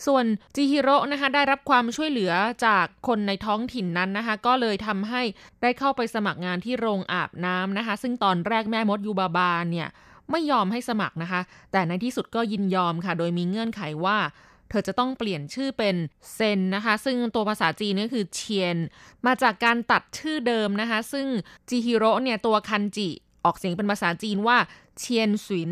[0.05, 2.33] ส่วนจิฮิโร่นะคะได้รับความช่วยเหลือ
[2.65, 5.21] จากคนในท้องถิ่นนั้นนะคะ ก็เลยทำให้
[5.61, 9.87] ได้เข้าไปสมัครงานที่โรงอาบน้ำนะคะ ซึ่งตอนแรกแม่มดยูบาบาเนี่ย
[10.31, 14.17] ไม่ยอมให้สมัครนะคะ แต่ในที่สุดก็ยินยอมค่ะ โดยมีเงื่อนไขว่า
[14.69, 15.95] เธอจะต้องเปลี่ยนชื่อเป็น
[16.33, 18.77] เซนนะคะ ซึ่งตัวภาษาจีนก็คือเชียน
[19.25, 21.27] มาจากการตัดชื่อเดิมนะคะ ซึ่ง
[21.69, 23.09] จิฮิโร่เนี่ยตัวคันจิ
[23.45, 24.57] ออกเสียงเป็นภาษาจีนว่า
[24.99, 25.71] เชียนสุน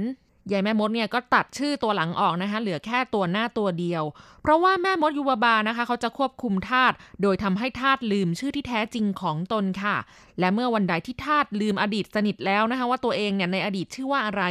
[0.51, 4.03] ยายแม่มดเนี่ยก็ตัดชื่อตัวหลังออกนะคะเหลือแค่ตัวหน้าตัวเดียว
[4.41, 9.97] เพราะว่าแม่มดยูบาบานะคะ เขาจะควบคุมธาตุโดยทำให้ธาตุลืมชื่อที่แท้จริงของตนค่ะ
[10.39, 14.43] และเมื่อวันใดที่ธาตุลืมอดีตสนิทแล้วนะคะ ว่าตัวเองเนี่ยในอดีตชื่อว่าอะไร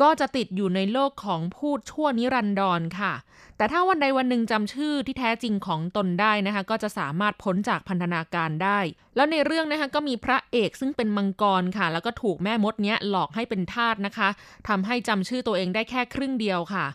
[0.00, 3.14] ก็จะติดอยู่ในโลกของพูดชั่วนิรันดรค่ะ
[3.56, 8.78] แต่ถ้าวันใดวันหนึ่งจำชื่อที่แท้จริงของตนได้นะคะ ก็จะสามารถพ้นจากพันธนาการได้
[9.16, 14.28] แล้วในเรื่องนะคะก็มีพระเอกซึ่งเป็นมังกรค่ะ แล้วก็ถูกแม่มดเนี้ยหลอกให้เป็นทาสนะคะ
[14.68, 16.86] ทำให้จำชื่อตัวเองได้แค่ครึ่งเดียวค่ะ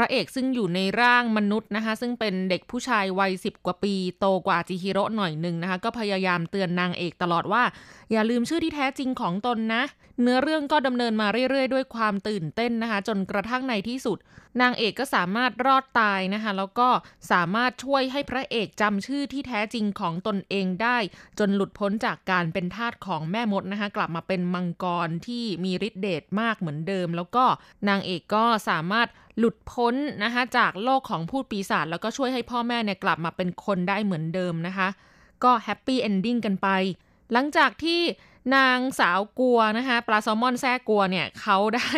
[0.00, 7.62] ระเอกซึ่งอยู่ในร่างมนุษย์นะคะ ซึ่งเป็นเด็กผู้ชายวัยสิบกว่าปี โตกว่าจิฮิโร่หน่อยหนึ่งนะคะ ก็พยายามเตือนนางเอกตลอดว่า
[8.12, 9.82] อย่าลืมชื่อที่แท้จริงของตนนะ
[10.22, 14.18] เนื้อเรื่องก็ดำเนินมาเรื่อยๆ ด้วยความตื่นเต้นนะคะ จนกระทั่งในที่สุด
[14.60, 16.88] นางเอกก็สามารถรอดตายนะคะ แล้วก็
[17.32, 20.98] สามารถช่วยให้พระเอกจำชื่อที่แท้จริงของตนเองได้
[21.38, 27.44] จนหลุดพ้นจากการเป็นทาสของแม่มดนะคะ กลับมาเป็นมังกรที่มีฤทธิ์เดชมากเหมือนเดิม แล้วก็
[27.88, 29.08] นางเอกก็สามารถ
[29.38, 34.88] หลุดพ้นนะคะจากโลกของภูตปีศาจแล้วก็ช่วยให้พ่อแม่เนี่ยกลับมาเป็นคนได้เหมือนเดิมนะคะ
[35.44, 36.68] ก็ happy ending กันไป
[37.32, 38.00] หลังจากที่
[38.56, 41.90] นางสาวกัวนะคะปลาแซลมอนแซ่กัวเนี่ยเขาได้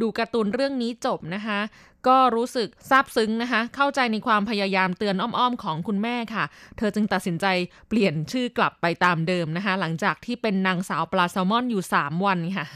[0.00, 1.60] ดูการ์ตูนเรื่องนี้จบนะคะ
[2.06, 6.44] ก็รู้สึกซาบซึ้งนะคะ เข้าใจในความพยายามเตือนอ้อมๆของคุณแม่ค่ะ
[6.76, 7.46] เธอจึงตัดสินใจ
[7.88, 12.66] เปลี่ยนชื่อกลับไปตามเดิมนะคะ หลังจากที่เป็นนางสาวปลาแซลมอนอยู่ 3 วันค่ะ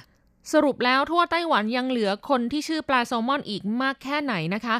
[0.53, 4.77] สรุปแล้วทั่วไต้หวันยังเหลือคนที่ชื่อปลาแซลมอนอีกมากแค่ไหนนะคะ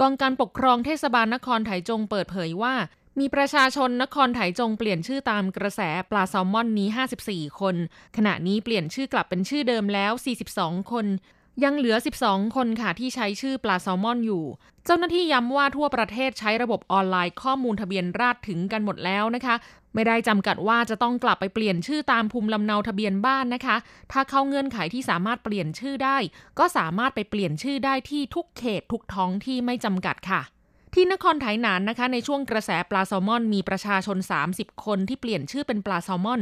[0.00, 2.74] กองการปกครองเทศบาลนครไถจงเปิดเผยว่า
[3.18, 6.88] มีประชาชนนครไถจงเปลี่ยนชื่อตามกระแสปลาแซลมอนนี้
[7.24, 7.76] 54 คน
[8.16, 10.12] ขณะนี้เปลี่ยนชื่อกลับเป็นชื่อเดิมแล้ว
[10.52, 11.06] 42 คน
[11.64, 14.44] ยังเหลือ 12 คนค่ะที่ใช้ชื่อปลาแซลมอนอยู่
[14.84, 19.54] เจ้าหน้าที่ย้ำว่าทั่วประเทศใช้ระบบออนไลน์ข้อมูลทะเบียนราษถึงกันหมดแล้วนะคะ
[19.96, 23.76] ไม่ได้จำกัดว่าจะต้องกลับไปเปลี่ยนชื่อตามภูมิลำเนาทะเบียนบ้านนะคะ
[24.12, 26.16] ถ้าเข้าเงื่อนไขที่สามารถเปลี่ยนชื่อได้
[26.58, 30.40] ก็สามารถไปเปลี่ยนชื่อได้ที่ทุกเขตทุกท้องที่ไม่จำกัดค่ะ
[30.94, 34.18] ที่นครไถหนานนะคะ ในช่วงกระแสปลาแซลมอน มีประชาชน
[34.52, 36.40] 30 คนที่เปลี่ยนชื่อเป็นปลาแซลมอน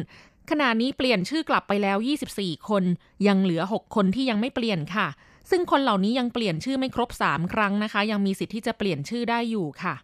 [0.51, 1.99] ขณะนี้เปลี่ยนชื่อกลับไปแล้ว
[2.33, 2.85] 24 คน
[3.27, 5.09] ยังเหลือ 6 คนที่ยังไม่เปลี่ยนค่ะ
[5.51, 9.95] ซึ่งคนเหล่านี้ยังเปลี่ยนชื่อไม่ครบ 3 ครั้งนะคะ ยังมีสิทธิ์ที่จะเปลี่ยนชื่อได้อยู่ค่ะ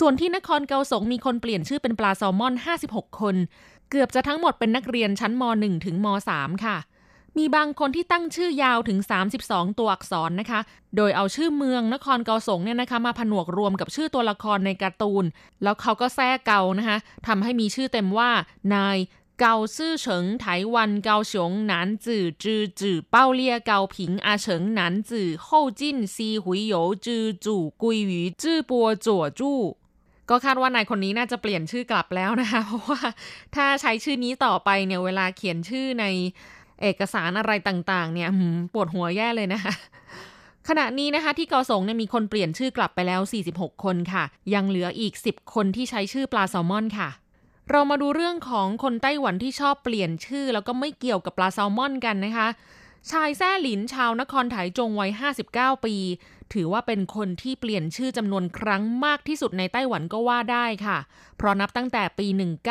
[0.00, 2.54] ส่วนที่นครเกาสงมีคนเปลี่ยนชื่อเป็นปลาแซลมอน
[2.86, 3.36] 56 คน
[3.90, 6.76] เกือบจะทั้งหมดเป็นนักเรียนชั้นม .1 ถึงม .3 ค่ะ
[7.38, 8.98] มีบางคนที่ตั้งชื่อยาวถึง
[9.38, 10.60] 32 ตัวอักษรนะคะ
[10.96, 15.24] โดยเอาชื่อเมืองนครเกาสงเนี่ยนะคะมาผนวกรวมกับชื่อตัวละครในการ์ตูน
[15.62, 18.30] แล้วเขาก็แทรกเกานะคะทำให้มีชื่อเต็มว่า
[18.74, 18.98] นาย
[19.40, 25.48] เกาซื่อเฉิงไต้หวันเกาสงหนานจื่อจือจื่อเป้าเลียเกาผิงอาเฉิงหนานจื่อ后
[25.80, 25.82] 进
[26.14, 26.74] ซีหุยโย
[27.06, 29.60] จือจู่กุยหวีจือปัวจั่วจู้
[30.30, 33.02] ก็คาดว่านายคนนี้น่าจะเปลี่ยนชื่อกลับแล้วนะคะ เพราะว่า
[33.56, 36.04] ถ้าใช้ชื่อนี้ต่อไปเนี่ยเวลาเขียนชื่อใน
[36.82, 38.28] เอกสารอะไรต่างๆ เนี่ย
[38.72, 39.74] ปวดหัวแย่เลยนะคะ
[40.68, 43.20] ขณะนี้นะคะที่กาสงเนี่ยมีคนเปลี่ยนชื่อกลับไปแล้ว
[43.52, 47.08] 46 คนค่ะ ยังเหลืออีก 10 คนที่ใช้ชื่อปลาแซลมอนค่ะ
[47.70, 52.48] เรามาดูเรื่องของคนไต้หวันที่ชอบเปลี่ยนชื่อ แล้วก็ไม่เกี่ยวกับปลาแซลมอนกันนะคะ
[53.10, 55.10] ชายแซ่หลินชาวนครไถจงวัย
[55.48, 55.94] 59 ปี
[56.54, 60.98] ถือว่าเป็นคนที่เปลี่ยนชื่อจำนวนครั้งมากที่สุดในไต้หวันก็ว่าได้ค่ะ
[61.38, 62.26] เพราะนับตั้งแต่ปี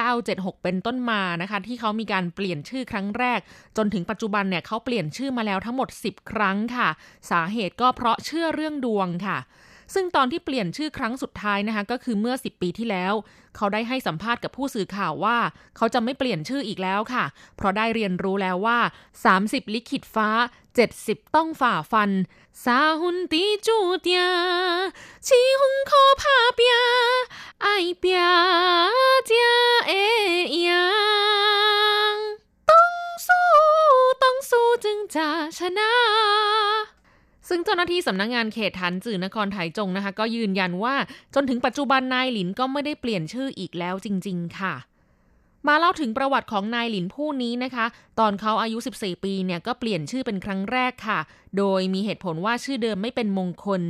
[0.10, 3.40] 1976 เป็นต้นมานะคะ ที่เขามีการเปลี่ยนชื่อครั้งแรก
[3.78, 6.90] จนถึงปัจจุบันเนี่ยเขาเปลี่ยนชื่อมาแล้วทั้งหมด 10 ครั้งค่ะ
[7.32, 9.38] สาเหตุก็เพราะเชื่อเรื่องดวงค่ะ
[9.94, 13.14] ซึ่งตอนที่เปลี่ยนชื่อครั้งสุดท้ายนะคะก็คือเมื่อ 10 ปีที่แล้ว
[13.56, 15.38] เขาได้ให้สัมภาษณ์กับผู้สื่อข่าวว่า
[15.78, 17.26] เขาจะไม่เปลี่ยนชื่ออีกแล้วค่ะ
[17.58, 18.80] เพราะได้เรียนรู้แล้วว่า
[19.28, 20.30] 30 ลิขิตฟ้า
[20.84, 22.12] 70 ต้องฝ่าฟัน
[22.66, 24.24] สาหุนตีจูเตีย
[25.28, 26.76] ชีหุงขอพาเปีย
[27.62, 27.68] ไอ
[28.00, 28.24] เปีย
[29.26, 29.50] เจีย
[29.88, 29.92] เอ
[30.68, 30.86] ยั
[32.14, 32.16] ง
[32.70, 32.94] ต้อง
[33.28, 33.48] สู้
[34.24, 35.92] ต้องสู้จึงจะชนะ
[37.50, 40.96] ซึ่งเจ้าหน้าที่สำนักงงานเขตทันจื่อนครไถจงนะคะ ก็ยืนยันว่า
[41.36, 44.76] จนถึงปัจจุบันนายหลินก็ไม่ได้เปลี่ยนชื่ออีกแล้วจริง ๆ ค่ะ
[45.68, 47.86] มาเล่าถึงประวัติของนายหลินผู้นี้นะคะ
[48.20, 51.20] ตอนเขาอายุ 14 ปีเนี่ยก็เปลี่ยนชื่อเป็นครั้งแรกค่ะ
[51.58, 53.82] โดยมีเหตุผลว่าชื่อเดิมไม่เป็นมงคล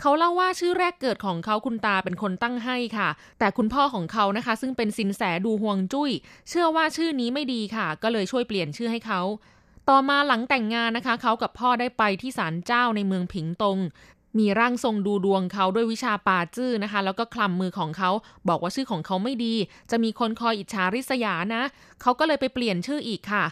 [0.00, 3.08] เขาเล่าว่าชื่อแรกเกิดของเขาคุณตาเป็นคนตั้งให้ค่ะ
[3.38, 6.10] แต่คุณพ่อของเขานะคะ ซึ่งเป็นสินแสดูห่วงจุ้ย
[6.48, 9.20] เชื่อว่าชื่อนี้ไม่ดีค่ะ ก็เลยช่วยเปลี่ยนชื่อให้เขา
[9.88, 13.78] ต่อมาหลังแต่งงานนะคะ เขากับพ่อได้ไปที่ศาลเจ้าในเมืองผิงตง
[14.38, 18.10] มีร่างทรงดูดวงเขาด้วยวิชาปาจื้อนะคะ แล้วก็คลำมือของเขา
[18.48, 19.54] บอกว่าชื่อของเขาไม่ดี
[19.90, 21.62] จะมีคนคอยอิจฉาริษยานะ
[22.02, 23.44] เขาก็เลยไปเปลี่ยนชื่ออีกค่ะ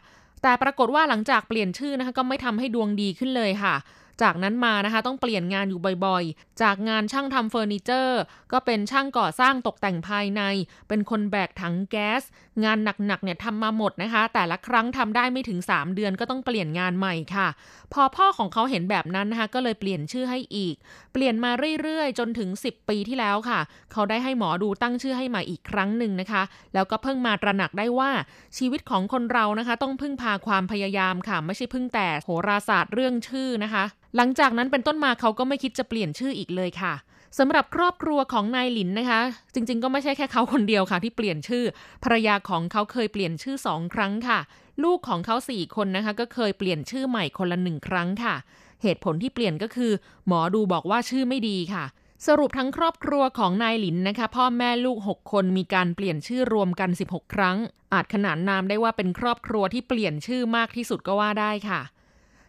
[0.42, 3.74] แต่ปรากฏว่าหลังจากเปลี่ยนชื่อนะคะ ก็ไม่ทำให้ดวงดีขึ้นเลยค่ะ
[4.22, 8.20] จากนั้นมานะคะต้องเปลี่ยนงานอยู่บ่อยๆ จากงานช่างทำเฟอร์นิเจอร์
[8.52, 10.42] ก็เป็นช่างก่อสร้างตกแต่งภายใน
[10.88, 12.22] เป็นคนแบกถังแก๊ส
[12.64, 17.48] งานหนักๆเนี่ยทำมาหมดนะคะ แต่ละครั้งทำได้ไม่ถึง 3 เดือนก็ต้องเปลี่ยนงานใหม่ค่ะ
[17.92, 20.74] พอพ่อของเขาเห็นแบบนั้นนะคะก็เลยเปลี่ยนชื่อให้อีก
[21.12, 21.50] เปลี่ยนมา
[21.82, 23.60] เรื่อยๆ จนถึง 10 ปีที่แล้วค่ะ
[23.92, 26.42] เขาได้ให้หมอดูตั้งชื่อให้ใหม่อีกครั้งหนึ่งนะคะ
[26.74, 28.10] แล้วก็เพิ่งมาตระหนักได้ว่า
[28.58, 33.84] ชีวิตของคนเรานะคะ ต้องพึ่งพาความพยายามค่ะ ไม่ใช่พึ่งแต่โหราศาสตร์เรื่องชื่อนะคะ
[34.16, 36.94] หลังจากนั้นเป็นต้นมาเขาก็ไม่คิดจะเปลี่ยนชื่ออีกเลยค่ะ
[37.38, 39.20] สำหรับครอบครัวของนายหลินนะคะ
[39.54, 41.64] จริงๆ ก็ไม่ใช่แค่เขาคนเดียวค่ะ ที่เปลี่ยนชื่อ
[42.04, 44.38] ภรรยาของเขาเคยเปลี่ยนชื่อสองครั้งค่ะ
[44.84, 48.34] ลูกของเขาสี่คนนะคะ ก็เคยเปลี่ยนชื่อใหม่คนละหนึ่งครั้งค่ะ
[48.82, 49.92] เหตุผลที่เปลี่ยนก็คือ
[50.26, 51.84] หมอดูบอกว่าชื่อไม่ดีค่ะ
[52.26, 57.56] สรุปทั้งครอบครัวของนายหลินนะคะ พ่อแม่ลูก 6 คนมีการเปลี่ยนชื่อรวมกัน 16 ครั้ง
[57.92, 61.80] อาจขนานนามได้ว่าเป็นครอบครัวที่เปลี่ยนชื่อมากที่สุดก็ว่าได้ค่ะ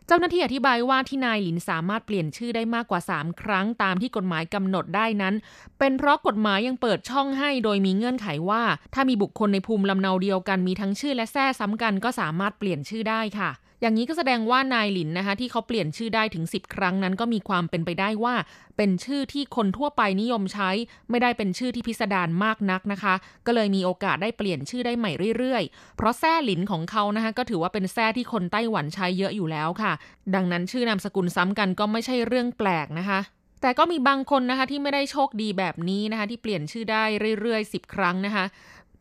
[0.09, 5.35] เจ้าหน้าที่อธิบายว่าที่นายหลินสามารถเปลี่ยนชื่อได้มากกว่า 3 ครั้งตามที่กฎหมายกำหนดได้นั้น
[5.79, 13.49] เป็นเพราะกฎหมายยังเปิดช่องให้โดยมีเงื่อนไขว่า ถ้ามีบุคคลในภูมิลำเนาเดียวกันมีทั้งชื่อและแท้ซ้ำกันก็สามารถเปลี่ยนชื่อได้ค่ะ
[13.81, 18.35] อย่างนี้ก็แสดงว่านายหลินนะคะที่เขาเปลี่ยนชื่อได้ถึง 10 ครั้งนั้นก็มีความเป็นไปได้ว่า
[18.77, 20.69] เป็นชื่อที่คนทั่วไปนิยมใช้
[21.09, 23.13] ไม่ได้เป็นชื่อที่พิสดารมากนักนะคะ
[23.45, 29.91] ก็เลยมีโอกาสได้เปลี่ยนชื่อได้ใหม่เรื่อยๆ เพราะแท้หลินของเขานะคะก็ถือว่าเป็นแท้ที่คนไต้หวันใช้เยอะอยู่แล้วค่ะ
[30.35, 33.21] ดังนั้นชื่อนามสกุลซ้ำกันก็ไม่ใช่เรื่องแปลกนะคะ
[33.61, 37.03] แต่ก็มีบางคนนะคะที่ไม่ได้โชคดีแบบนี้นะคะที่เปลี่ยนชื่อได้
[37.39, 38.45] เรื่อยๆ 10 ครั้งนะคะ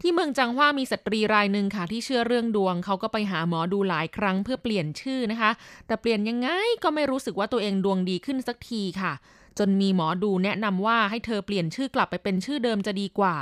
[0.01, 5.51] ที่เมืองจังหว้ามีสตรีรายหนึ่งค่ะที่เชื่อเรื่องดวง เขาก็ไปหาหมอดูหลายครั้งเพื่อเปลี่ยนชื่อนะคะ
[5.87, 6.49] แต่เปลี่ยนยังไง
[6.83, 9.13] ก็ไม่รู้สึกว่าตัวเองดวงดีขึ้นสักทีค่ะ
[9.59, 13.37] จนมีหมอดูแนะนำว่าให้เธอเปลี่ยนชื่อกลับไปเป็นชื่อเดิมจะดีกว่า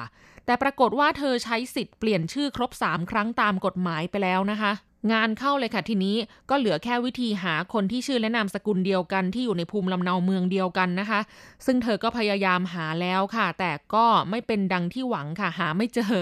[0.46, 4.72] แต่ปรากฏว่าเธอใช้สิทธิ์เปลี่ยนชื่อครบ 3 ครั้งตามกฎหมายไปแล้วนะคะ
[5.12, 6.16] งานเข้าเลยค่ะทีนี้
[6.50, 11.20] ก็เหลือแค่วิธีหาคนที่ชื่อและนามสกุลเดียวกันที่อยู่ในภูมิลำเนาเมืองเดียวกันนะคะ
[11.66, 16.16] ซึ่งเธอก็พยายามหาแล้วค่ะ แต่ก็ไม่เป็นดังที่หวังค่ะหาไม่เจอ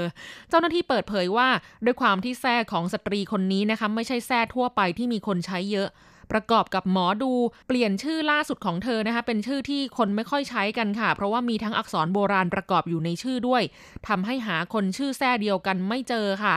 [0.48, 1.48] เจ้าหน้าที่เปิดเผยว่า
[1.84, 5.88] ด้วยความที่แท้ของสตรีคนนี้นะคะ ไม่ใช่แท้ทั่วไปที่มีคนใช้เยอะ
[6.32, 7.32] ประกอบกับหมอดู
[7.66, 13.62] เปลี่ยนชื่อล่าสุดของเธอนะคะ เป็นชื่อที่คนไม่ค่อยใช้กันค่ะ เพราะว่ามีทั้งอักษรโบราณประกอบอยู่ในชื่อด้วย
[14.08, 16.56] ทำให้หาคนชื่อแท้เดียวกันไม่เจอค่ะ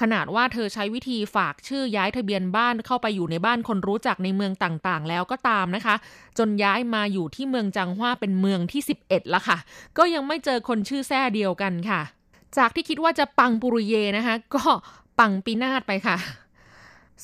[0.00, 5.94] ขนาดว่าเธอใช้วิธีฝากชื่อย้ายทะเบียนบ้านเข้าไปอยู่ในบ้านคนรู้จักในเมืองต่างๆ แล้วก็ตามนะคะ
[6.38, 9.58] จนย้ายมาอยู่ที่เมืองจังหว้าเป็นเมืองที่ 11ละค่ะ
[9.98, 12.00] ก็ยังไม่เจอคนชื่อแท้เดียวกันค่ะ
[12.56, 14.62] จากที่คิดว่าจะปังปุริเยนะคะ ก็
[15.18, 16.16] ปังปีนาศไปค่ะ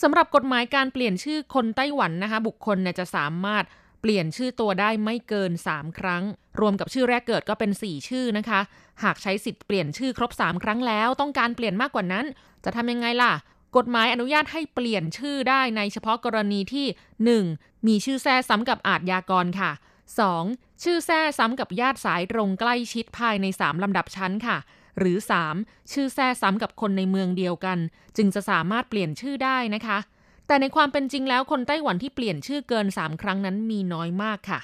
[0.03, 3.65] สำหรับกฎหมายการเปลี่ยนชื่อคนไต้หวันนะคะ บุคคลเนี่ยจะสามารถ
[4.01, 6.23] เปลี่ยนชื่อตัวได้ไม่เกิน 3 ครั้ง
[6.61, 8.61] รวมกับชื่อแรกเกิดก็เป็น 4 ชื่อนะคะ
[9.03, 12.27] หากใช้สิทธิ์เปลี่ยนชื่อครบ 3 ครั้งแล้ว ต้องการเปลี่ยนมากกว่านั้น
[12.65, 13.33] จะทำยังไงล่ะ
[13.77, 16.87] กฎหมายอนุญาตให้เปลี่ยนชื่อได้ในเฉพาะกรณีที่
[17.57, 17.87] 1.
[17.87, 19.71] มีชื่อแท้ซ้ำกับอาทยากรค่ะ
[20.27, 20.83] 2.
[20.83, 24.59] ชื่อแท้ซ้ำกับญาติสายตรงใกล้ชิดภายใน 3 ลำดับชั้นค่ะ
[25.01, 25.17] หรือ
[25.55, 25.93] 3.
[25.93, 27.79] ชื่อแท้ซ้ำกับคนในเมืองเดียวกัน
[28.17, 29.99] จึงจะสามารถเปลี่ยนชื่อได้นะคะ
[30.47, 34.61] แต่ในความเป็นจริงแล้วคนไต้หวันที่เปลี่ยนชื่อเกิน 3 ครั้งนั้นมีน้อยมากค่ะ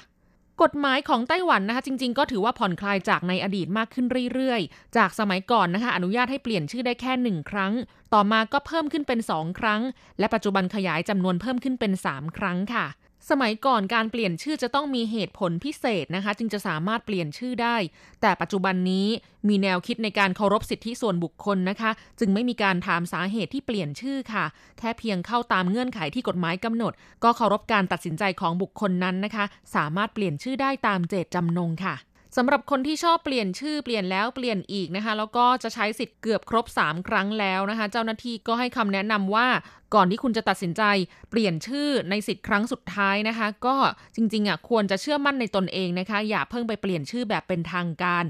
[0.63, 7.73] กฎหมายของไต้หวันนะคะ จริง ๆ ก็ถือว่าผ่อนคลายจากในอดีตมากขึ้นเรื่อยๆ จากสมัยก่อนนะคะ อนุญาตให้เปลี่ยนชื่อได้แค่หนึ่งครั้ง
[8.13, 9.81] ต่อมาก็เพิ่มขึ้นเป็น 2 ครั้ง
[10.19, 12.85] และปัจจุบันขยายจำนวนเพิ่มขึ้นเป็น 3 ครั้งค่ะ
[13.29, 17.77] สมัยก่อนการเปลี่ยนชื่อจะต้องมีเหตุผลพิเศษนะคะ จึงจะสามารถเปลี่ยนชื่อได้
[18.21, 19.07] แต่ปัจจุบันนี้
[19.47, 24.45] มีแนวคิดในการเคารพสิทธิส่วนบุคคลนะคะ จึงไม่มีการถามสาเหตุที่เปลี่ยนชื่อค่ะ
[24.79, 31.95] แค่เพียงเข้าตามเงื่อนไขที่กฎหมายกำหนด ก็เคารพการตัดสินใจของบุคคลนั้นนะคะ สามารถเปลี่ยนชื่อได้ตามเจตจำนงค่ะ
[32.35, 39.47] สำหรับคนที่ชอบเปลี่ยนชื่อเปลี่ยนแล้วเปลี่ยนอีกนะคะ แล้วก็จะใช้สิทธิ์เกือบครบ 3 ครั้งแล้วนะคะ เจ้าหน้าที่ก็ให้คำแนะนำว่า
[39.95, 40.83] ก่อนที่คุณจะตัดสินใจ
[41.29, 43.75] เปลี่ยนชื่อในสิทธิ์ครั้งสุดท้ายนะคะ ก็
[44.15, 48.23] จริงๆอะควรจะเชื่อมั่นในตนเองนะคะ อย่าเพิ่งไปเปลี่ยนชื่อแบบเป็นทางการ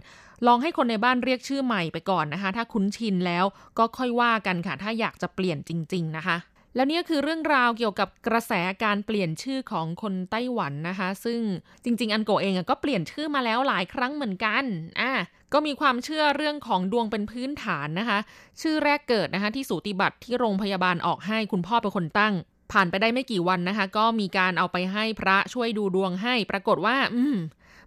[0.47, 3.45] ลองให้คนในบ้านเรียกชื่อใหม่ไปก่อนนะคะ ถ้าคุ้นชินแล้ว
[3.77, 6.37] ก็ค่อยว่ากันค่ะ ถ้าอยากจะเปลี่ยนจริง ๆ นะคะ
[6.77, 11.39] แล้วนี่คือเรื่องราวเกี่ยวกับกระแสการเปลี่ยนชื่อของคนไต้หวันนะคะ ซึ่ง
[11.83, 14.63] จริง ๆ อันโกเองก็เปลี่ยนชื่อมาแล้วหลายครั้งเหมือนกัน
[14.99, 15.11] อะ
[15.53, 18.19] ก็มีความเชื่อเรื่องของดวงเป็นพื้นฐานนะคะ
[18.61, 22.33] ชื่อแรกเกิดนะคะ ที่สูติบัตรที่โรงพยาบาลออกให้คุณพ่อเป็นคนตั้ง
[22.71, 27.35] ผ่านไปได้ไม่กี่วันนะคะ ก็มีการเอาไปให้พระช่วยดูดวงให้ ปรากฏว่า อืม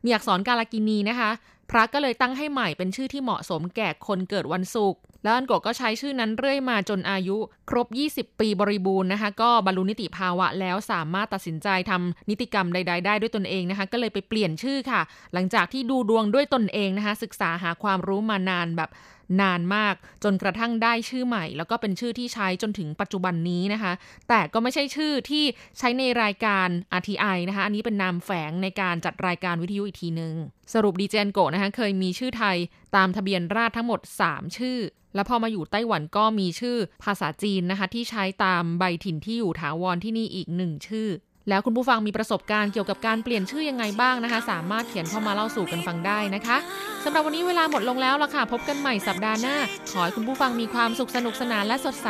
[0.05, 1.31] มีอักษรกาลกินีนะคะ
[1.71, 7.37] พระก็เลยตั้งให้ใหม่เป็นชื่อที่เหมาะสมแก่คนเกิดวันศุกร์ แล้วอันโกะก็ใช้ชื่อนั้นเรื่อยมาจนอายุ
[7.71, 15.01] ครบ 20 ปีบริบูรณ์นะคะ ก็บรรลุนิติภาวะแล้วสามารถตัดสินใจทำนิติกรรมใด ๆ ได้ด้วยตนเองนะคะ ก็เลยไปเปลี่ยนชื่อค่ะ
[15.33, 18.91] หลังจากที่ดูดวงด้วยตนเองนะคะ ศึกษาหาความรู้มานานแบบ
[19.41, 23.93] นานมากจนกระทั่งได้ชื่อใหม่ แล้วก็เป็นชื่อที่ใช้จนถึงปัจจุบันนี้นะคะ
[24.29, 25.45] แต่ก็ไม่ใช่ชื่อที่
[25.79, 30.35] ใช้ในรายการ RTI นะคะ อันนี้เป็นนามแฝงในการจัดรายการวิทยุอีกทีหนึ่ง
[30.75, 32.57] สรุปดีเจนโกนะคะเคยมีชื่อไทย
[32.97, 34.79] ตามทะเบียนราษทั้งหมด 3 ชื่อ
[35.15, 41.09] แล้วพอมาอยู่ไต้หวันก็มีชื่อภาษาจีนนะคะที่ใช้ตามใบถิ่นที่อยู่ถาวรที่นี่อีกหนึ่งชื่อ
[41.51, 46.57] แล้วคุณผู้ฟังมีประสบการณ์เกี่ยวกับการเปลี่ยนชื่อยังไงบ้างนะคะ สามารถเขียนเข้ามาเล่าสู่กันฟังได้นะคะ
[47.05, 49.57] สำหรับวันนี้เวลาหมดลงแล้วละค่ะ พบกันใหม่สัปดาห์หน้า
[49.93, 52.09] ขอให้คุณผู้ฟังมีความสุขสนุกสนานและสดใส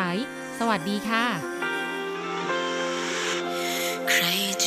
[0.59, 1.25] สวัสดีค่ะ
[4.11, 4.25] ใคร
[4.65, 4.67] จ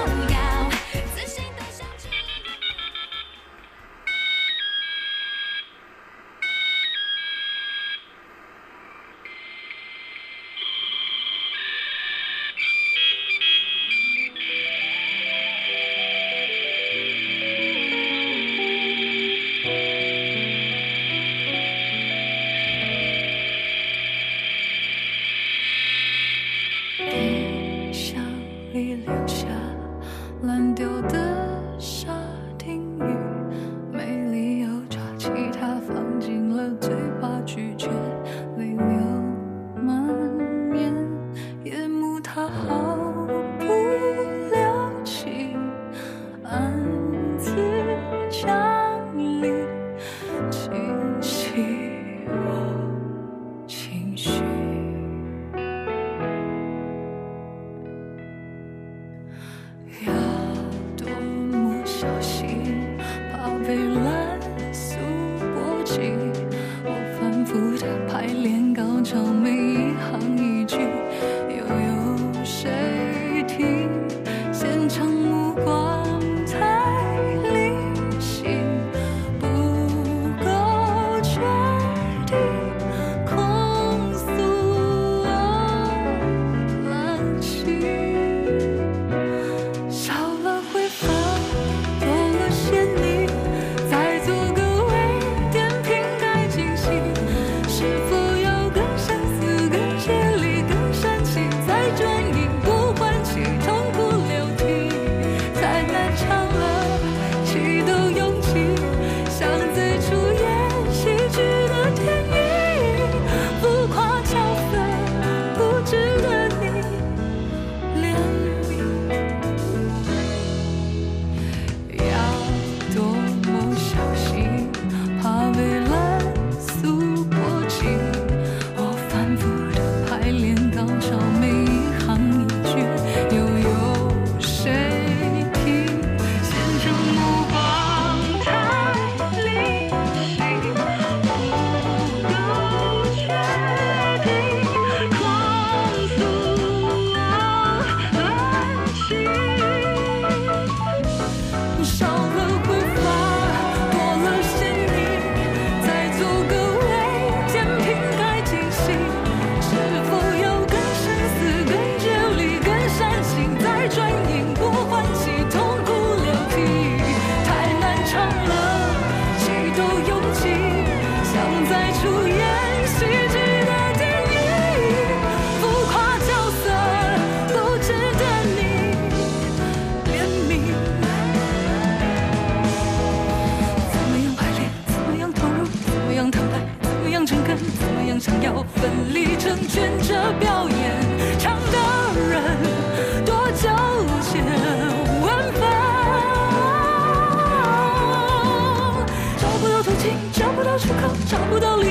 [200.81, 201.90] 出口，找不到理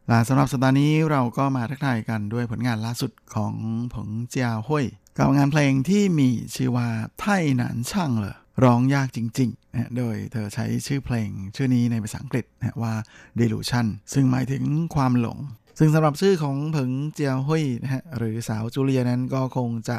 [0.11, 3.53] และสำหรับสัปดาห์นี้เราก็มาทักทายกันด้วยผลงานล่าสุดของ
[3.93, 4.85] ผงเจียวห้วย
[5.17, 6.87] กับงานเพลงที่มีชื่อว่า
[7.19, 7.25] ไท
[7.57, 12.93] หนานช่างเหรอร้องยากจริงๆนะโดยเธอใช้ชื่อเพลงชื่อนี้ในภาษาอังกฤษนะว่า
[13.39, 14.63] delusion ซึ่งหมายถึง
[14.95, 15.37] ความหลง
[15.79, 19.97] ซึ่งสำหรับชื่อของผงเจียวห้วยนะฮะหรือสาวจูเลียนั้นก็คงจะ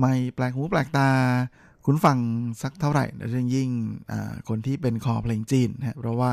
[0.00, 1.08] ไม่แปลกหูแปลกตา
[1.86, 2.18] คุณฟัง
[2.62, 3.70] สักเท่าไหร่โดยเฉพาะยิ่ง
[4.48, 6.30] คนที่เป็นคอเพลงจีนนะเพราะว่า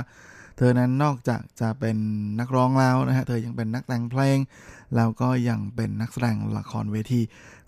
[0.62, 1.98] เธอนั้นนอกจากจะเป็น
[2.40, 4.38] นักร้องแล้วนะฮะเธอยังเป็นนักแต่งเพลง
[4.96, 7.22] แล้วก็ยังเป็นนักแสดงละครเวที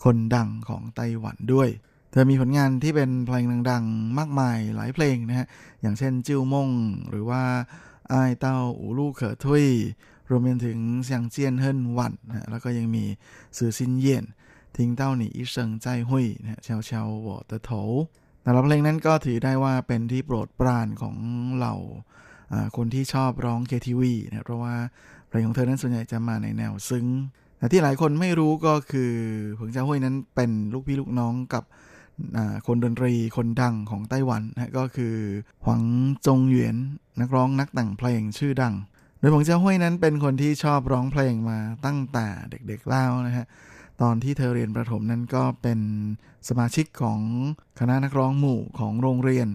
[0.04, 1.70] คนดังของไต้หวันด้วย
[2.12, 5.48] เธอมีผลงานที่เป็นเพลงดังๆ มากมายหลายเพลงนะฮะ
[5.82, 6.70] อย่างเช่นจิ้วมง
[7.10, 7.44] หรือว่า
[8.10, 9.66] ไอายเต้าอูลู่เขอทุย
[10.30, 13.04] รวมไปถึงเซียงเจียนเฮินหวันนะแล้วก็ยังมี
[13.58, 14.24] สื่อซินเยี่ยน
[14.78, 17.72] ทิ้งเต้าหนีอีเซิงใจหุยนะเชาเชาหวอเตอโถ
[18.42, 21.16] แต่ละเพลงนั้นก็ถือได้ว่าเป็นที่โปรดปรานของ
[21.56, 21.76] เหล่า
[22.78, 24.76] คนที่ชอบร้อง KTV นะเพราะว่า
[25.28, 27.08] เพลงของเธอนั้นส่วนใหญ่จะมาในแนวซึ้ง
[27.58, 29.14] แต่ที่หลายคนไม่รู้ก็คือ
[29.60, 31.64] ผงเจ้าห้วยนั้นเป็นลูกพี่ลูกน้องกับ
[32.68, 35.16] คนดนตรีคนดังของไต้หวันนะก็คือ
[35.64, 35.82] หวัง
[36.26, 36.76] จงเหวียน
[37.22, 38.74] นักร้องนักแต่งเพลงชื่อดัง
[39.20, 43.46] โดยผงเจ้าห้วยนั้นเป็นคนที่ชอบร้องเพลงมาตั้งแต่เด็กๆแล้วนะฮะ
[44.02, 45.80] ตอนที่เธอเรียนประถมนั้นก็เป็น
[46.50, 47.20] สมาชิกของ
[47.80, 49.48] คณะนักร้องหมู่ของโรงเรียน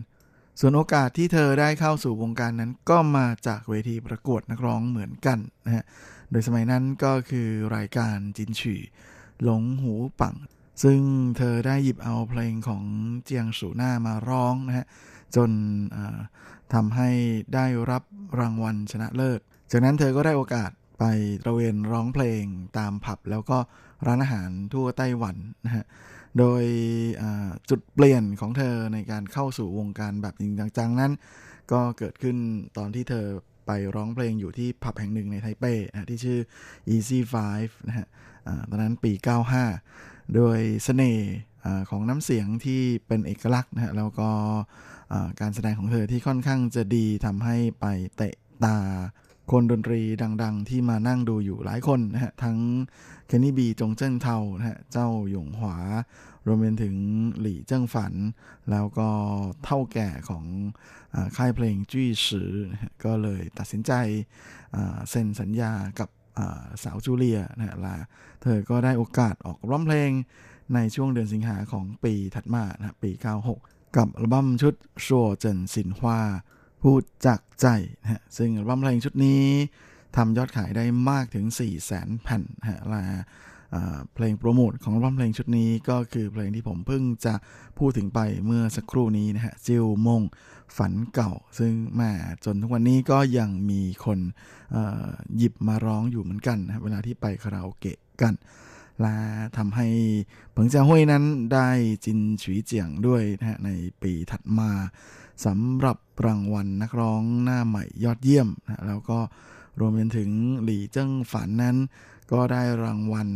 [0.61, 5.85] ส่วนโอกาสที่เธอได้เข้าสู่วงการนั้นก็มาจากเวทีประกวดนักร้องเหมือนกันนะฮะ
[6.31, 8.81] โดยสมัยนั้นก็คือรายการจินฉี่
[9.43, 10.37] หลงหูปัง
[10.83, 11.01] ซึ่ง
[11.39, 12.85] เธอได้หยิบเอาเพลงของ
[13.25, 14.87] เจียงสูหน้ามาร้องนะฮะ
[15.37, 15.51] จน
[16.75, 17.11] ทำให้
[17.55, 18.03] ได้รับ
[18.41, 19.41] รางวัลชนะเลิศ
[19.71, 21.05] จากนั้นเธอก็ได้โอกาสไป
[21.43, 22.45] ตระเวนร้องเพลง
[22.79, 23.59] ตามผับแล้วก็
[24.07, 25.37] ร้านอาหารทั่วไต้หวัน
[25.67, 25.85] นะฮะ
[26.39, 26.65] โดย
[27.71, 31.13] จุดเปลี่ยนของเธอในการเข้าสู่วงการแบบจริงจังๆนั้น
[31.73, 32.37] ก็เกิดขึ้น
[32.77, 33.27] ตอนที่เธอ
[33.67, 36.39] ไปร้องเพลงอยู่ที่ผับแห่งหนึ่งในไทเปนะที่ชื่อ
[36.95, 38.07] Easy Five นะฮะ
[38.71, 39.13] ตอนนั้นปี
[39.73, 41.33] 95 โดยเสน่ห์
[41.91, 44.31] ของน้ำเสียงที่เป็นเอกลักษณ์นะฮะแล้วก็
[45.41, 48.35] การแสดงของเธอที่ค่อนข้างจะดีทำให้ไปเตะ
[48.65, 48.79] ตา
[49.51, 50.01] คนดนตรี
[50.43, 52.59] ดัง ๆ ที่มานั่งดูอยู่หลายคนนะฮะ ทั้ง
[53.27, 55.77] เคนนี่บีจงเจิ้นเทานะฮะ เจ้าหยงหวา
[56.47, 56.97] รวมไปถึง
[57.41, 58.13] หลี่เจิ้งฝัน
[58.71, 59.09] แล้วก็
[59.65, 60.45] เท่าแก่ของ
[61.15, 63.93] อค่ายเพลงจุ้ยสือนะฮะก็เลยตัดสินใจ
[65.11, 66.09] เซ็นสัญญากับ
[66.83, 67.97] สาวจูเลียนะฮะละ
[68.43, 70.11] เธอก็ได้โอกาสออกร้องเพลง
[70.75, 73.11] ในช่วงเดือนสิงหาของปีถัดมานะปี
[73.55, 74.75] 96 กับอัลบั้มชุด
[75.07, 76.21] ชัวเจินสินฮวา
[76.87, 77.67] พูดจากใจ
[78.03, 79.43] นะฮะซึ่งอัมเพลงชุดนี้
[80.17, 83.03] ทำยอดขายได้มากถึง 4 0 0 0 0 0แผ่นนะฮะและ
[84.15, 87.35] เพลงโปรโมทของอัมเพลงชุดนี้ก็คือเพลงที่ผมเพิ่งจะ
[87.79, 90.23] พูดถึงไปเมื่อสักครู่นี้นะฮะจิวมง
[90.77, 92.13] ฝันเก่า ซึ่งแหม่
[92.45, 94.19] จนทุกวันนี้ก็ยังมีคน
[95.37, 98.35] หยิบมาร้องอยู่เหมือนกันนะเวลาที่ไปคาราโอเกะกัน
[99.01, 99.17] และ
[99.57, 99.87] ทำให้
[100.53, 101.69] เผิงเจียห้วยนั้นได้
[102.05, 103.71] จินฉุยเจียงด้วยนะฮะใน
[104.03, 104.71] ปีถัดมา
[105.45, 109.19] สำหรับรางวัลนักร้องหน้าใหม่ยอดเยี่ยมนะแล้วก็
[109.79, 110.31] รวมไปถึง
[110.63, 111.77] หลี่เจิ้งฝันนั้น
[112.33, 113.29] ก็ได้รางวัล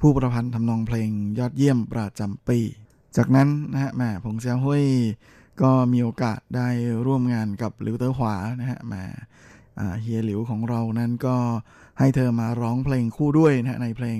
[0.00, 2.58] ผู้ประพันธ์ทำนองเพลงยอดเยี่ยมประจำปี
[3.16, 4.84] จากนั้นนะฮะแหม่ผงเซียวห้วย
[5.62, 6.68] ก็มีโอกาสได้
[7.06, 9.04] ร่วมงานกับหลิวเตอร์หวานะฮะแหม่
[9.78, 11.36] อ่าเฮียหลิวของเรานั้นก็
[11.98, 14.18] ให้เธอมาร้องเพลงคู่ด้วยนะในเพลง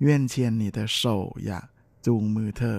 [0.00, 1.02] เวียนเชียนนี่เธอโซ
[1.46, 1.66] อยาก
[2.06, 2.78] จูงมือเธอ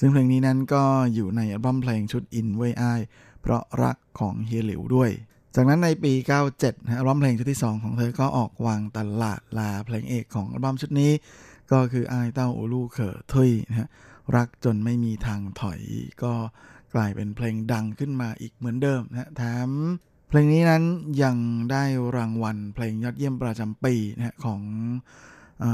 [0.00, 0.84] ซึ่งเพลงนี้นั้นก็
[1.14, 3.00] อยู่ในอัลบั้มเพลงชุดอินเว่ยอ้าย
[3.40, 5.10] เพราะรักของเฮียหลิวด้วย
[5.54, 6.12] จากนั้นในปี
[6.50, 11.12] 97นะอัลบั้มเพลงชุดที่ 2 ของเธอก็ออกวางตลาดลาเพลงเอกของอัลบั้มชุดนี้
[11.72, 13.88] ก็คืออายเต้าอูลูเขอทุยนะฮะ
[14.36, 15.80] รักจนไม่มีทางถอย
[16.22, 16.32] ก็
[16.94, 19.70] กลายเป็นเพลงดังขึ้นมาอีกเหมือนเดิมนะฮะแถม
[20.28, 20.82] เพลงนี้นั้น
[21.22, 21.36] ยัง
[21.70, 21.84] ได้
[22.16, 24.60] รางวัลเพลงยอดเยี่ยมประจำปีนะฮะของ
[25.64, 25.66] อ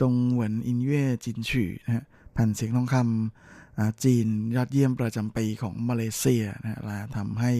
[0.00, 3.06] จงเหวินอินเย่จินฉื่นะฮะแผ่นเสียงทองคำ
[4.04, 7.52] จีนยอดเยี่ยมประจำปีของมาเลเซียนะฮะและทำให้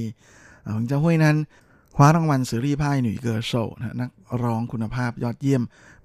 [0.66, 1.36] หงเจ้าห้วยนั้น
[1.96, 4.10] คว้ารางวัลสือรี่พ่ายหนุ่ยเกอร์โซนะฮะนัก
[4.42, 5.62] ร้องคุณภาพยอดเยี่ยม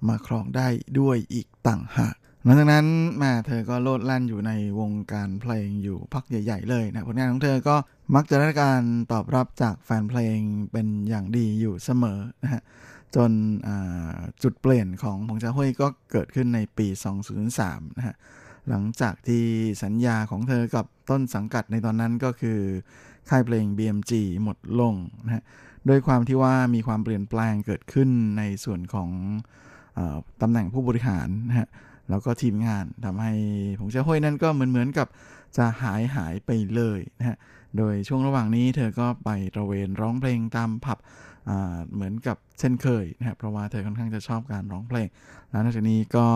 [0.08, 2.86] มาครองได้ด้วยอีกต่างหากหลังจากนั้น
[3.22, 7.76] มาเธอก็โลดแล่นอยู่ในวงการเพลงอยู่พักใหญ่ ๆ เลยนะผลงานของเธอก็
[8.14, 8.82] มักจะได้การ
[9.12, 10.38] ตอบรับจากแฟนเพลง
[10.72, 12.62] เป็นอย่างดีอยู่เสมอนะฮะ
[13.16, 13.30] จน
[14.42, 16.86] จุดเปลี่ยนของผงจ้าห้วยก็เกิดขึ้นในปี
[17.42, 18.16] 2003 นะฮะ
[18.68, 19.44] หลังจากที่
[19.82, 22.58] สัญญาของเธอกับต้นสังกัดในตอนนั้นก็คือ
[23.28, 24.94] ค่ายเพลง BMG หมดลง
[25.24, 25.42] นะฮะ
[25.88, 28.08] ด้วยความที่ว่ามีความเปลี่ยนแปลงเกิดขึ้น
[28.38, 29.10] ในส่วนของ
[29.98, 31.68] ออตำแหน่งผู้บริหารนะฮะ
[32.10, 33.32] แล้วก็ทีมงานทำให้
[33.78, 35.08] ผงเจ้าห้วยนั่นก็เหมือนเหมือนกับ
[35.56, 37.36] จะหายหายไปเลยนะฮะ
[37.76, 40.98] โดยช่วงระหว่างนี้เธอก็ไปตระเวนร้องเพลงตามผับ
[41.92, 45.08] เหมือนกับเช่นเคยนะฮะเพราะว่าเธอค่อนข้างจะชอบการร้องเพลง
[45.50, 46.26] แล้วนอกจากนี้ก็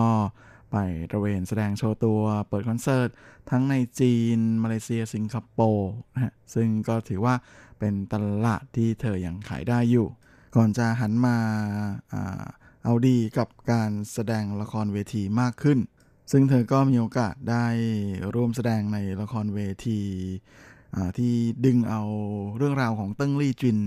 [0.75, 0.79] ไป
[1.11, 3.09] ตระเวนแสดงโชว์ตัวเปิดคอนเสิร์ต
[3.49, 7.35] ทั้งในจีน มาเลเซีย สิงคโปร์นะฮะซึ่งก็ถือว่า
[7.79, 8.15] เป็นต
[8.45, 10.07] ลาดที่เธอยังขายได้อยู่
[10.55, 11.37] ก่อนจะหันมา
[12.83, 15.79] เอาดีกับการแสดงละครเวทีมากขึ้น
[16.31, 17.65] ซึ่งเธอก็มีโอกาสได้
[18.35, 20.01] ร่วมแสดงในละครเวที
[21.17, 21.33] ที่
[21.65, 22.01] ดึงเอา
[22.57, 23.79] เรื่องราวของเติ้งลี่จิน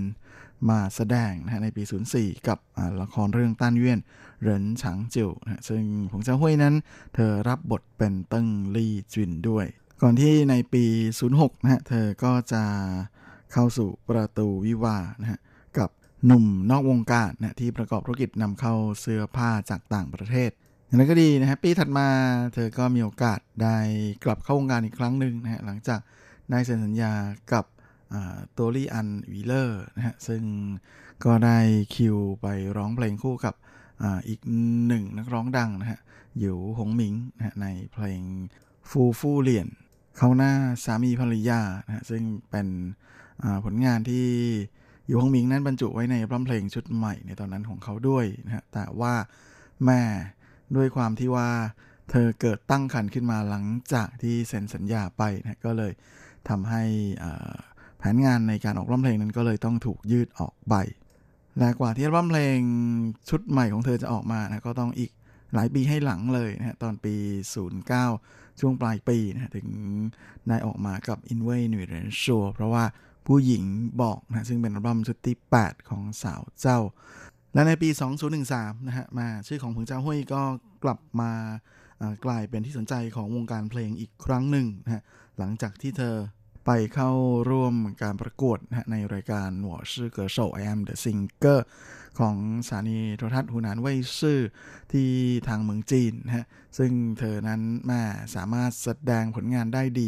[0.69, 1.83] มาแสดงนะฮะในปี
[2.15, 3.99] 04 กับอ่าละครเรื่องต้านเวียน
[4.41, 6.75] เหรินฉางจิวนะฮะซึ่งผงเจ้าห้วยนั้น
[7.15, 9.65] เธอรับบทเป็นเติ้งลี่จินด้วย
[10.01, 10.85] ก่อนที่ในปี
[11.23, 12.63] 06นะฮะเธอก็จะ
[13.53, 15.39] เข้าสู่ประตูวิวานะฮะ
[15.77, 15.89] กับ
[16.25, 20.51] หนุ่มนอกวงการนะที่ประกอบธุรกิจนำเข้าเสื้อผ้าจากต่างประเทศ
[20.85, 22.07] อย่างไรก็ดีนะฮะปีถัดมา
[22.53, 23.77] เธอก็มีโอกาสได้
[24.23, 25.99] กลับเข้าวงการอีกครั้งหนึ่งนะฮะหลังจาก
[26.49, 27.13] ได้เซ็นสัญญา
[27.53, 27.65] กับ
[28.57, 30.43] ตัวลี่อันวีเลอร์นะฮะซึ่ง
[31.25, 31.57] ก็ได้
[31.95, 33.55] คิวไปร้องเพลงคู่กับ
[34.01, 34.39] อาอีก
[34.87, 35.99] หนึ่งนักร้องดังนะฮะ
[36.39, 38.23] หยิวหงหมิงนะฮะในเพลง
[38.89, 39.67] ฟูฟูเหรียญ
[40.17, 40.51] เขาหน้า
[40.85, 42.67] สามีภรรยานะฮะซึ่งเป็น
[43.43, 44.27] อ่าผลงานที่
[45.07, 49.13] อยู่ฮงมิงนั้นบรรจุไว้ในอัลบั้มเพลงชุดใหม่ในตอนนั้นของเขาด้วยนะฮะแต่ว่า
[49.85, 50.01] แม่
[50.75, 51.49] ด้วยความที่ว่า
[52.09, 55.93] เธอเกิดตั้งครรภ์ขึ้นมาหลังจากที่เซ็นสัญญาไปนะก็เลย
[56.49, 56.83] ทำให้
[57.23, 57.53] อ่า
[57.99, 60.75] แผนงานในการออกอัลบั้มเพลงนั้นก็เลยต้องถูกยืดออกไป
[61.59, 62.59] และกว่าที่อัลบั้มเพลง
[63.29, 65.11] ชุดใหม่ของเธอจะออกมานะก็ต้องอีก
[65.53, 67.15] หลายปีให้หลังเลยนะฮะตอนปี
[67.85, 69.67] 09 ช่วงปลายปีนะถึง
[70.47, 72.83] ได้ออกมากับ In Way หนุ่ยเหรินชัวเพราะว่า
[73.27, 73.63] ผู้หญิง
[74.01, 76.79] บอกนะซึ่งเป็นอัลบั้มชุดที่ 8 ของสาวเจ้า
[77.53, 77.89] และในปี
[78.33, 80.41] 2013 นะฮะมาชื่อของผงเจ้าห้วยก็
[80.83, 81.31] กลับมา
[82.25, 85.03] กลายเป็นที่สนใจของวงการเพลงอีกครั้งหนึ่งนะฮะ
[85.37, 86.15] หลังจากที่เธอ
[86.71, 87.11] ไปเข้า
[87.49, 91.59] ร่วมการประกวดนะในรายการหัวชื่อเกอร์โซ I am the singer
[92.19, 92.35] ของ
[92.67, 94.39] สถานีโทรทัศน์หูหนานเว่ยซื่อ
[94.91, 95.09] ที่
[95.47, 96.45] ทางเมืองจีนนะฮะ
[96.77, 98.01] ซึ่งเธอนั้นแม่
[98.35, 100.07] สามารถแสดงผลงานได้ดี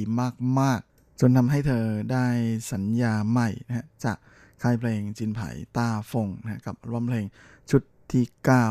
[0.59, 2.27] มาก ๆ จนทำให้เธอได้
[2.71, 4.17] สัญญาใหม่นะฮะจาก
[4.61, 7.25] ค่ายเพลงจินไผ่ต้าฟงนะฮะกับอัลบั้มเพลง
[7.71, 7.81] ชุด
[8.11, 8.25] ที่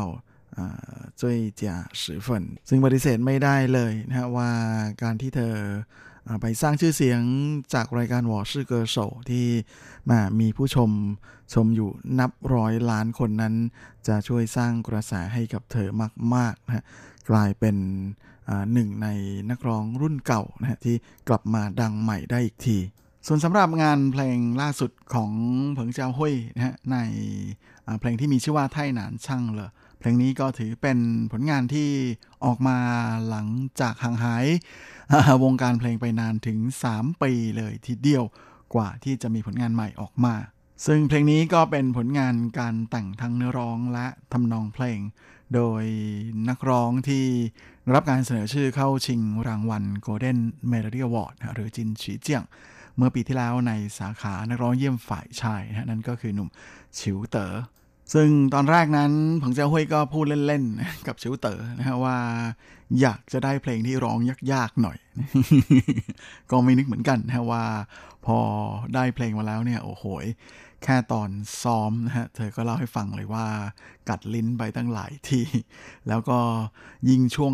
[0.05, 4.51] 9อ่าจุ้ยเจียสือฝนซึ่งปฏิเสธไม่ได้เลยนะฮะว่า
[5.03, 5.55] การที่เธอ
[6.41, 7.21] ไปสร้างชื่อเสียง
[7.73, 8.97] จากรายการวอชื่อเกอร์โซ
[9.29, 9.47] ที่
[10.09, 10.89] มามีผู้ชม
[11.53, 13.55] ชมอยู่นับร้อยล้านคนนั้น
[14.07, 15.89] จะช่วยสร้างกระแสให้กับเธอ
[16.35, 16.85] มากๆนะ
[17.29, 17.75] กลายเป็น
[18.73, 19.07] หนึ่งใน
[19.49, 20.95] นักร้องรุ่นเก่านะฮะที่
[21.27, 22.77] กลับมาดังใหม่ได้อีกที
[23.27, 25.31] ส่วนสำหรับงานเพลงล่าสุดของ
[25.73, 26.97] เผิงเจ้าห้วยนะฮะใน
[27.99, 29.69] เพลงที่มีชื่อว่าไท่หนานช่างเลย
[29.99, 30.99] เพลงนี้ก็ถือเป็น
[31.31, 31.89] ผลงานที่
[32.45, 32.77] ออกมา
[33.29, 33.47] หลัง
[33.81, 34.45] จากห่างหาย
[35.43, 36.57] วงการเพลงไปนานถึง
[36.91, 38.23] 3 ปีเลยทีเดียว
[38.75, 40.35] กว่าที่จะมีผลงานใหม่ออกมา
[40.85, 44.99] ซึ่งเพลงนี้ก็เป็นผลงานการแต่งทั้งเนื้อร้องและทำนองเพลง
[45.55, 45.83] โดย
[46.49, 47.25] นักร้องที่
[47.93, 50.39] รับการเสนอชื่อเข้าชิงรางวัล Golden
[50.71, 52.43] Melody Award หรือจินฉีเจียง
[52.97, 56.49] เมื่อปีที่แล้วในสาขานักร้องเยี่ยมฝ่ายชายนะนั่นก็คือหนุ่ม
[56.99, 57.53] ฉิวเต๋อ
[58.13, 62.17] ซึ่งตอนแรกนั้นผงเจ้าห้วยก็พูดเล่นๆ กับฉิวเต๋อนะฮะว่า
[63.01, 64.17] อยากจะได้เพลงที่ร้อง
[64.53, 64.97] ยากๆหน่อย
[66.51, 67.65] ก็ไม่นึกเหมือนกันนะฮะว่า
[68.25, 68.37] พอ
[68.95, 70.03] ได้เพลงมาแล้วเนี่ย โอ้โห
[70.83, 71.29] แค่ตอน
[71.63, 73.45] ซ้อมนะฮะเธอก็เล่าให้ฟังเลยว่า
[74.09, 75.41] กัดลิ้นไปตั้งหลายที
[76.07, 76.39] แล้วก็
[77.09, 77.53] ยิ่งช่วง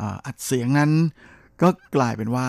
[0.00, 0.92] ออัดเสียงนั้น
[1.62, 2.48] ก็กลายเป็นว่า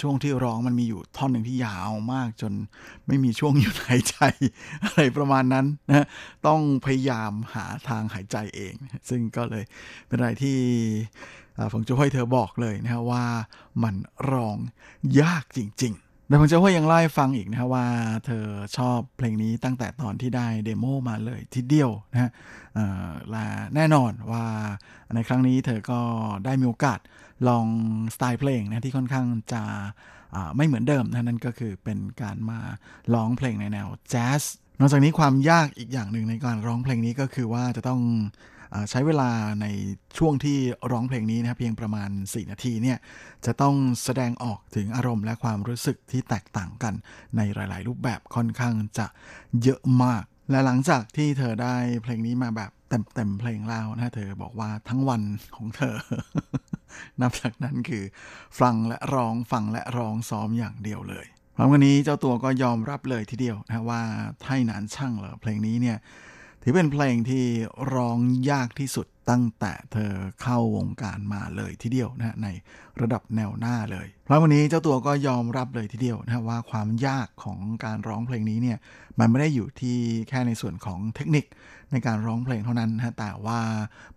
[0.00, 2.52] ช่วงที่ร้องมันมีอยู่ท่อนหนึ่งที่ยาวมากจน
[3.06, 4.16] ไม่มีช่วงหยุดหายใจ
[4.84, 6.06] อะไรประมาณนั้นนะ
[6.46, 8.74] ต้องพยายามหาทางหายใจเอง
[9.08, 9.64] ซึ่งก็เลย
[10.06, 10.58] เป็นอะไรที่
[11.56, 13.24] อ่าฝงจะให้เธอบอกเลยนะฮะว่า
[13.82, 13.94] มัน
[14.30, 14.58] ร้อง
[15.20, 17.86] ยากจริงๆโดยผมจะว่ายังเล่ฟังอีกนะฮะว่า
[18.26, 18.44] เธอ
[18.76, 22.30] ชอบเพลงนี้ตั้งแต่ตอนที่ได้เดโมมาเลยทีเดียวนะฮะ
[23.30, 24.44] และแน่นอนว่า
[25.14, 26.00] ในครั้งนี้เธอก็
[26.44, 26.98] ได้มีโอกาส
[27.48, 27.66] ลอง
[28.14, 29.62] สไตล์เพลงนะที่ค่อนข้างจะ
[30.56, 32.60] ไม่เหมือนเดิมนะนั่นก็คือเป็นการมา
[33.14, 34.42] ร้องเพลงในแนวแจ๊ส
[34.80, 38.00] นอกจากนี้ความยากอีกอย่างหนึ่งในการร้องเพลงนี้ก็คือว่าจะต้อง
[38.74, 39.30] อใช้เวลา
[39.62, 39.66] ใน
[40.18, 40.58] ช่วงที่
[40.92, 42.98] ร้องเพลงนี้นะเพียงประมาณ 4 นาทีเนี่ย
[43.46, 43.74] จะต้อง
[44.04, 46.94] แสดงออกถึงอารมณ์และความรู้สึกที่แตกต่างกัน
[47.36, 49.06] ในหลาย ๆ รูปแบบค่อนข้างจะ
[49.62, 55.22] เยอะมาก และหลังจากที่เธอได้เพลงนี้มาแบบ เต็มๆเพลงแล้วนะเธอบอกว่าทั้งวัน
[55.56, 55.96] ของเธอ
[57.20, 58.04] นับจากนั้นคือ
[58.60, 61.26] ฟังและร้องฟังและร้องซ้อมอย่างเดียวเลย
[61.56, 64.02] พร้อมกันนี้เจ้าตัวก็ยอมรับเลยทีเดียวนะว่า
[64.42, 65.98] ไทยนานช่างเหรอเพลงนี้เนี่ย
[66.62, 67.44] ถือเป็นเพลงที่
[67.94, 68.18] ร้อง
[68.50, 72.48] ยากที่สุดตั้งแต่เธอเข้าวงการมาเลยทีเดียวนะฮะใน
[73.00, 78.78] ระดับแนวหน้าเลยพราะวันนี้เจ้าตัวก็ยอมรับเลยทีเดียวนะว่าความยากของการร้องเพลงนี้เนี่ย
[79.20, 79.98] มันไม่ได้อยู่ที่
[80.28, 81.44] แค่ในส่วนของเทคนิค
[81.92, 83.60] ในการร้องเพลงเท่านั้นนะแต่ว่า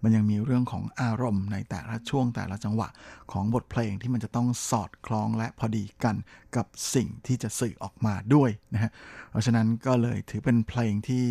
[0.04, 2.90] มันยังมีเรื่องของอารมณ์ในแต่ละช่วงแต่ละจังหวะ
[3.32, 6.16] ของบทเพลงที่มันจะต้องสอดคล้องและพอดีกัน
[6.56, 6.66] กับ
[6.96, 8.92] สิ่งที่จะสื่อออกมาด้วยนะฮะ
[9.32, 11.26] เพราะฉะนั้นก็เลยถือเป็นเพลงที่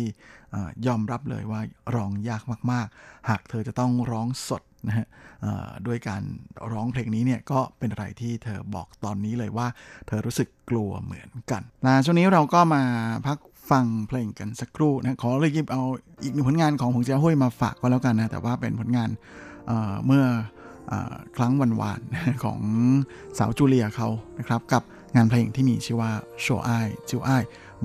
[0.87, 1.61] ยอมรับเลยว่า
[1.95, 2.41] ร้องยาก
[2.71, 5.07] มากๆ หากเธอจะต้องร้องสดนะฮะ
[5.87, 6.23] ด้วยการ
[6.71, 9.67] ร้องเพลงนี้เนี่ยก็เป็นอะไรที่เธอบอกตอนนี้เลยว่า
[10.07, 12.83] เธอรู้สึกกลัวเหมือนกันนะช่วงนี้เราก็มา
[13.27, 13.37] พัก
[13.71, 15.81] ฟังเพลงกันสักครู่นะขอเลยหยิบเอา
[16.23, 19.09] อีกหนึ่งผลงานของผงเจ้าห้วยมาฝากก็แล้วกันนะ แต่ว่าเป็นผลงาน
[19.67, 20.25] เเมื่อ
[20.91, 22.59] ออครั้งวันวานๆของ
[23.37, 24.83] สาวจูเลียเขานะครับ กับ
[25.15, 26.69] งานเพลงที่มีชื่อว่าโชไอ
[27.09, 27.29] จิวไอ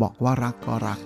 [0.02, 0.98] บอกว่ารักก็รัก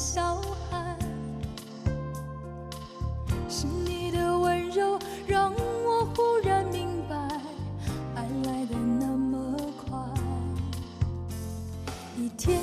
[0.00, 0.36] 小
[0.70, 0.96] 孩。
[3.50, 7.14] 是你的温柔让我忽然明白，
[8.14, 9.98] 爱来的那么快。
[12.16, 12.62] 一天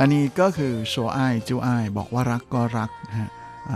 [0.00, 3.30] และนี่ก็คือโชว์อ้ายจูอ้ายบอกว่ารักก็รักนะฮะ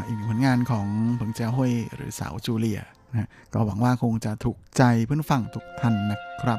[0.08, 6.58] อีกผลงานของเผิงเจ้าห้วยหรือสาวจูเลียนะฮะก็หวังว่าคงจะถูกใจเพื่อนฟังทุกท่านนะครับ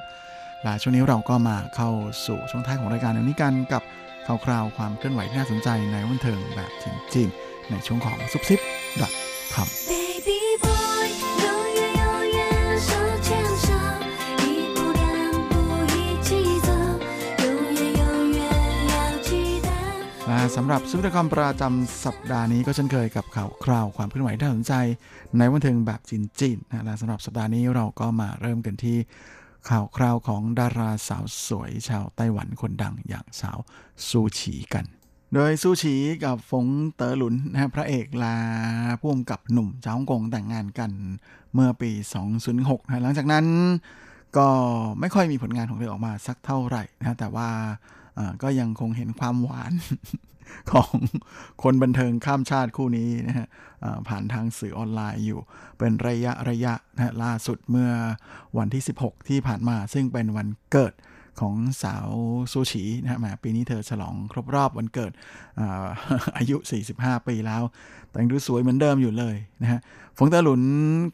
[0.63, 1.89] และช่วงนี้เราก็มาเข้า
[2.25, 3.81] สู่ช่วงท้ายของรายการในนี้กันกับ
[4.25, 6.85] ข่าวคราวความเคลื่อนไหวที่น่าสนใจในวันเทิงแบบจ
[7.15, 8.59] ริงๆ ในช่วงของซุปซิป
[9.53, 10.39] .com Baby
[20.59, 24.73] สำหรับซุปตะคอมประจำสัปดาห์นี้ก็เช่นเคยกับข่าวคราวความเคลื่อนไหวที่น่าสนใจ
[25.37, 28.97] ในวันเทิงแบบจีนๆนะและสำหรับสัปดาห์นี้เราก็มาเริ่มกันที่
[29.69, 33.57] ข่าวคราวของดาราสาวสวยชาวไต้หวันคนดังอย่างสาว
[34.07, 34.85] ซูฉีกัน
[35.33, 38.37] โดยซูฉีกับฟงเต๋อหลุนนะพระเอกลา
[39.01, 40.91] พ่วงกับหนุ่มชาวฮ่องกงแต่งงานกัน
[41.53, 41.91] เมื่อปี
[42.39, 43.45] 2006นะหลังจากนั้น
[44.37, 44.47] ก็
[44.99, 47.49] ไม่ค่อยมีผลงานของเธอออกมาสักเท่าไหร่นะแต่ว่า
[48.43, 49.73] ก็ยังคงเห็นความหวาน
[50.71, 50.95] ของ
[51.63, 53.47] คนบันเทิงข้ามชาติคู่นี้นะฮะ
[54.07, 55.39] ผ่านทางสื่อออนไลน์อยู่
[55.77, 57.89] เป็นระยะระยะนะฮะล่าสุดเมื่อ
[58.57, 60.93] วันที่ 16 ที่ผ่านมา ซึ่งเป็นวันเกิด
[61.41, 62.07] ของสาว
[62.51, 65.11] ซูชินะฮะปีนี้เธอฉลองครบรอบวันเกิด
[65.59, 65.87] อา
[66.37, 66.57] อายุ
[66.91, 67.63] 45 ปีแล้ว
[68.11, 69.79] แต่งดูสวยเหมือนเดิมอยู่เลยนะฮะ
[70.17, 70.63] ฟงเตอหลุน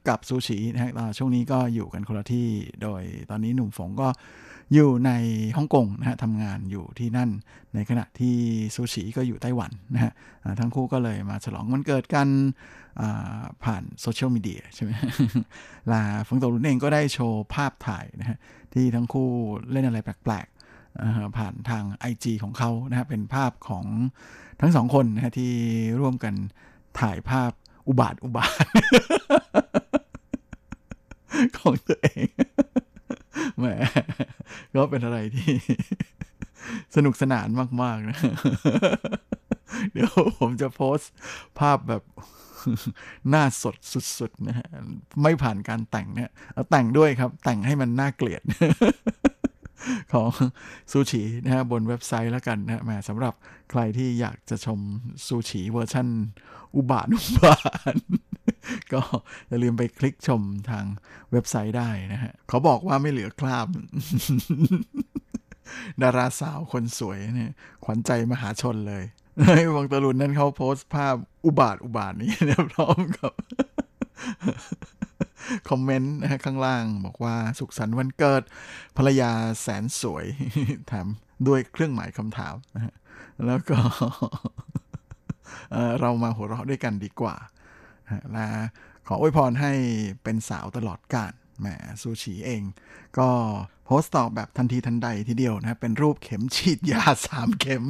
[0.09, 2.47] กับซูชินะฮะอ่าช่วงนี้ก็อยู่กันคนละที่
[2.81, 4.09] โดยตอนนี้หนุ่มฝงก็
[4.73, 5.11] อยู่ใน
[5.57, 7.29] ฮ่องกงนะฮะทำงานอยู่ที่นั่น
[7.73, 8.35] ในขณะที่
[8.75, 10.11] ซูชิก็อยู่ไต้หวันนะฮะ
[10.59, 12.27] ทั้งคู่ก็เลยมาฉลองวันเกิดกัน
[13.63, 14.91] ผ่านโซเชียลมีเดียใช่ไหม
[15.91, 18.37] ลาฟงโตหลุนเองก็ได้โชว์ภาพถ่ายนะฮะ
[18.73, 19.29] ที่ทั้งคู่
[19.71, 23.85] เล่นอะไรแปลกๆ ผ่านทาง IG ของเขานะฮะเป็นภาพของ
[24.61, 25.51] ทั้งสองคนนะฮะที่
[25.99, 26.33] ร่วมกัน
[26.99, 27.51] ถ่ายภาพ
[27.87, 28.65] อุบาทอุบาท
[31.57, 32.27] ของตัวเอง
[33.59, 33.65] แหม
[34.75, 35.53] ก็เป็นอะไรที่
[36.95, 37.47] สนุกสนาน
[37.81, 38.17] มาก ๆ นะ
[39.91, 40.09] เดี๋ยว
[40.39, 41.11] ผมจะโพสต์
[41.59, 42.03] ภาพแบบ
[43.29, 43.75] หน้าสด
[44.19, 44.67] สุด ๆ นะฮะ
[45.21, 48.41] ไม่ผ่านการแต่งเนี่ยเอาแต่งด้วยครับ แต่งให้มันน่าเกลียด
[50.13, 50.29] ของ
[50.91, 53.33] ซูชินะฮะบนเว็บไซต์แล้วกันนะฮะแหมสำหรับ
[53.71, 54.79] ใครที่อยากจะชม
[55.25, 56.07] ซูชิเวอร์ชั่น
[56.75, 57.57] อุบาทอุบา
[57.93, 57.95] ท
[58.93, 59.01] ก็
[59.47, 60.85] อย่าลืมไปคลิกชมทาง
[61.31, 63.67] เว็บไซต์ได้นะฮะเขาบอกว่าไม่เหลือคราบ
[66.01, 67.51] ดาราสาวคนสวยเนี่ย
[67.83, 69.03] ขวัญใจมหาชนเลย
[69.39, 73.31] ในวังตะลุนนั้นเขาโพสต์ภาพอุบาทอุบาทนี้นี่ยพร้อมกับ
[75.69, 78.43] คอมเมนต์นะฮะข้างล่างบอกว่าสุขสันต์วันเกิด
[78.97, 79.31] ภรรยา
[79.61, 80.25] แสนสวย
[80.87, 81.07] แถม
[81.47, 82.93] ด้วยเครื่องหมายคำถามนะฮะ
[83.45, 83.77] แล้วก็
[85.71, 87.35] เออเรามาหัวเราะด้วยกันดีกว่า
[88.35, 88.47] ละ
[89.07, 89.71] ขออวยพรให้
[90.23, 91.67] เป็นสาวตลอดกาลแหม
[92.01, 92.63] ซูชิเอง
[93.17, 93.29] ก็
[93.85, 97.83] โพสต์ตอบแบบทันทีทันใดทีเดียวนะ เป็นรูปเข็มฉีดยาสามเข็ม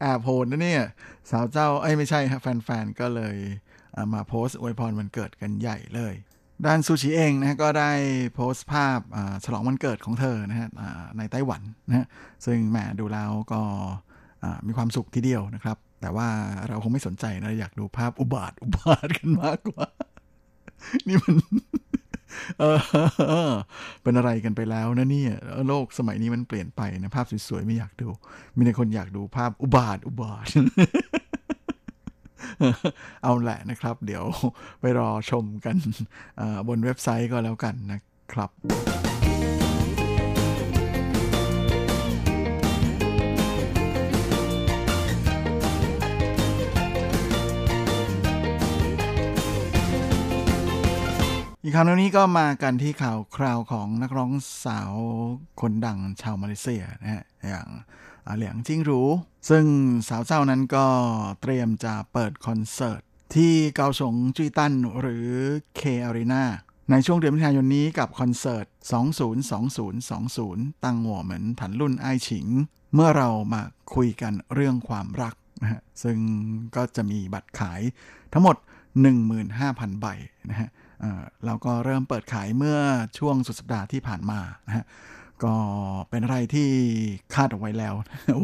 [0.00, 0.84] แอบโหดนะเนี่ย
[1.30, 3.36] สาวเจ้า เอ้ยไม่ใช่ฮะแฟนๆ ก็เลย
[3.94, 6.14] อ่ามาโพสต์อวยพรวันเกิดกันใหญ่เลย
[6.66, 7.92] ด้านซูชิเองนะก็ได้
[8.34, 9.00] โพสต์ภาพ
[9.44, 10.68] ฉลองวันเกิดของเธอนะฮะ
[11.18, 12.06] ในไต้หวันนะ
[12.46, 13.60] ซึ่งแหมดูแล้วก็
[14.66, 16.28] มีความสุขทีเดียวนะครับ แต่ว่า
[16.68, 19.86] เราคงไม่สนใจนะอยากดูภาพอุบาทอุบาทกันมากกว่า
[21.08, 21.34] นี่มัน
[22.58, 22.64] เอ
[23.50, 23.52] อ
[24.02, 25.34] เป็นอะไรกันไปแล้วนะเนี่ย
[25.68, 28.08] โลกสมัยนี้มันเปลี่ยนไปนะภาพสวยๆไม่อยากดู
[28.56, 30.48] มีแต่คนอยากดูภาพอุบาทอุบาท
[33.22, 34.24] เอาแหละนะครับ เดี๋ยว
[34.80, 35.76] ไปรอชมกัน
[36.68, 38.00] บนเว็บไซต์ก็แล้วกันนะ
[38.32, 38.50] ครับ
[51.68, 54.32] อีกข่าวนี้ก็มากันที่ข่าวคราวของนักร้อง
[54.64, 54.92] สาว
[55.60, 57.68] คนดังชาวมาเลเซียนะฮะอย่าง
[58.36, 59.02] เหลียงจิ้งรู
[59.50, 59.66] ซึ่ง
[60.08, 60.86] สาวเจ้านั้นก็
[61.42, 63.00] เตรียมจะเปิดคอนเสิร์ต
[63.34, 65.28] ที่เกาสงจุยตันหรือ
[65.76, 66.44] เคอารีนา
[66.90, 68.66] ในช่วงเดือนมิถุนายนนี้กับคอนเสิร์ต
[69.94, 72.46] 202020ตั้งหัวเหมือนถันรุ่นไอฉิง
[72.94, 73.62] เมื่อเรามา
[73.94, 76.18] คุยกันเรื่องความรักนะฮะซึ่ง
[76.76, 77.80] ก็จะมีบัตรขาย
[78.32, 78.56] ทั้งหมด
[79.28, 80.06] 15,000 ใบ
[80.50, 80.70] นะฮะ
[81.46, 82.78] เราก็เริ่มเปิดขายเมื่อ
[83.18, 84.84] ช่วงสุดสัปดาห์ที่ผ่านมานะฮะ
[85.44, 85.54] ก็
[86.10, 86.70] เป็นอะไรที่
[87.34, 87.94] คาดเอาไว้แล้ว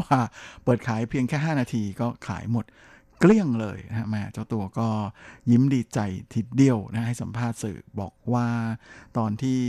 [0.01, 0.19] ว่า
[0.65, 2.65] เปิดขายเพียงแค่ 5 นาทีก็ขายหมด
[3.21, 4.89] เกลี้ยงเลยนะฮะแม่เจ้าตัวก็
[5.51, 5.99] ยิ้มดีใจ
[6.33, 8.49] ทีเดียวนะให้สัมภาษณ์สื่อบอกว่า
[9.19, 9.61] ตอนที่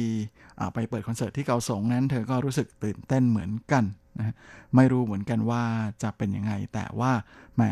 [0.74, 3.84] ไปเปิดคอนเสิร์ตที่เกาสงนั้น เธอก็รู้สึกตื่นเต้นเหมือนกัน
[4.18, 4.36] นะ
[4.76, 5.64] ไม่รู้เหมือนกันว่า
[6.04, 7.12] จะเป็นยังไง แต่ว่า
[7.56, 7.64] แหม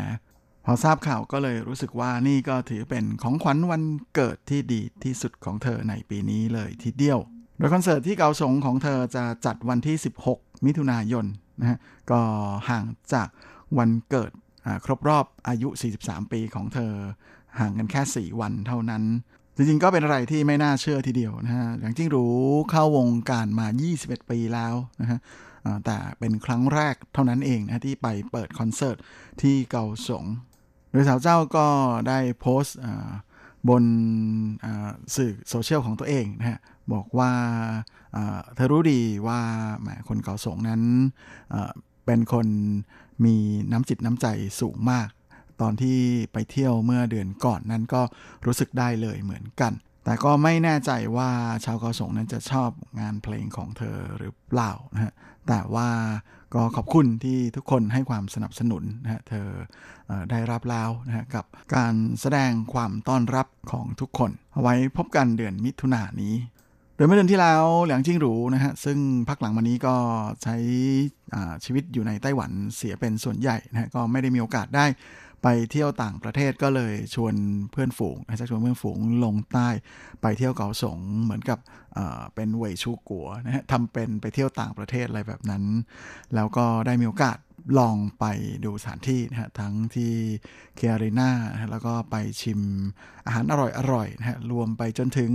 [0.64, 3.82] พอทราบข่าวก็เลยรู้สึกว่านี่ก็ถือเป็นของขวัญวัน
[4.14, 7.18] เกิดที่ดีที่สุดของเธอในปีนี้เลยทีเดียว
[7.58, 9.96] โดยคอนเสิร์ตที่เกาสงของเธอจะจัดวันที่
[10.30, 11.26] 16 มิถุนายน
[11.60, 11.78] นะฮะ
[12.10, 12.20] ก็
[12.70, 12.84] ห่าง
[13.14, 13.28] จาก
[13.78, 14.30] วันเกิด
[14.84, 15.68] ครบรอบอายุ
[16.00, 16.92] 43 ปีของเธอ
[17.58, 19.02] ห่างกันแค่ 4 วันเท่านั้น
[19.56, 22.34] จริงๆ ก็เป็นอะไรที่ไม่น่าเชื่อทีเดียวนะฮะอย่างจริงรู้
[22.70, 23.66] เข้าวงการมา
[23.98, 25.18] 21 ปีแล้วนะฮะ
[25.86, 28.96] แต่เป็นครั้งแรกเท่านั้นเองนะที่ไปเปิดคอนเสิร์ต
[29.42, 30.24] ที่เกาสง
[30.94, 31.66] โดยสาวเจ้าก็
[32.08, 32.78] ได้โพสต์
[33.68, 33.84] บน
[35.14, 36.58] สื่อโซเชียลของตัวเองนะฮะ
[36.92, 37.32] บอกว่า
[38.54, 39.40] เธอรู้ดีว่า
[39.80, 40.82] แหมคนเกาสงนั้น
[42.06, 42.46] เป็นคน
[43.24, 43.36] มี
[43.72, 44.26] น้ำจิตน้ำใจ
[44.60, 45.08] สูงมาก
[45.60, 45.98] ตอนที่
[46.32, 48.02] ไปเที่ยวเมื่อเดือนก่อนนั้นก็
[48.46, 49.72] รู้สึกได้เลยเหมือนกัน
[50.04, 51.30] แต่ก็ไม่แน่ใจว่า
[51.64, 52.70] ชาวเกาสงนั้นจะชอบ
[53.00, 55.12] งานเพลงของเธอหรือเปล่านะฮะ
[55.48, 55.88] แต่ว่า
[56.54, 59.46] ก็ขอบคุณที่ทุกคนให้ความสนับสนุนนะฮะเธอ
[60.30, 61.44] ได้รับแล้วนะฮะกับ
[61.74, 66.34] การแสดงความต้อนรับของทุกคน เอาไว้พบกันเดือนมิถุนายนนี้
[66.96, 68.98] โดยเมื่อเดือนที่แล้วหลียงจิ้งหรูนะฮะซึ่ง
[69.28, 69.94] พักหลังมานี้ก็
[70.42, 70.56] ใช้
[71.64, 74.86] ชีวิตอยู่ในไต้หวันเสียเป็นส่วนใหญ่นะฮะก็ไม่ได้มีโอกาสได้
[75.44, 77.34] ไปเที่ยวต่างประเทศก็เลยชวน
[77.72, 79.68] เพื่อนฝูงนะชวนเพื่อนฝูงลงใต้
[80.22, 81.58] ไปเที่ยวเกาสงเหมือนกับ
[82.34, 85.64] เป็นเวยชูกัวนะฮะทำเป็นไปเที่ยวต่างประเทศอะไรแบบนั้น
[86.34, 87.38] แล้วก็ได้มีโอกาส
[87.78, 88.24] ลองไป
[88.64, 90.12] ดูสถานที่นะฮะทั้งที่
[90.76, 91.30] เคอารีนา
[91.70, 92.60] แล้วก็ไปชิม
[93.26, 93.54] อาหารอ
[93.92, 95.32] ร่อยๆนะฮะรวมไปจนถึง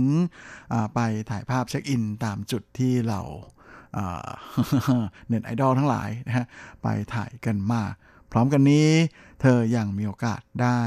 [0.94, 1.00] ไป
[1.30, 3.20] ถ่ายภาพเช็คอินตามจุดที่เรา
[5.28, 6.46] เน็ตไอดอลทั้งหลายนะฮะ
[6.82, 7.82] ไปถ่ายกันมา
[8.32, 8.88] พร้อมกันนี้
[9.40, 10.80] เธออยังมีโอกาสได้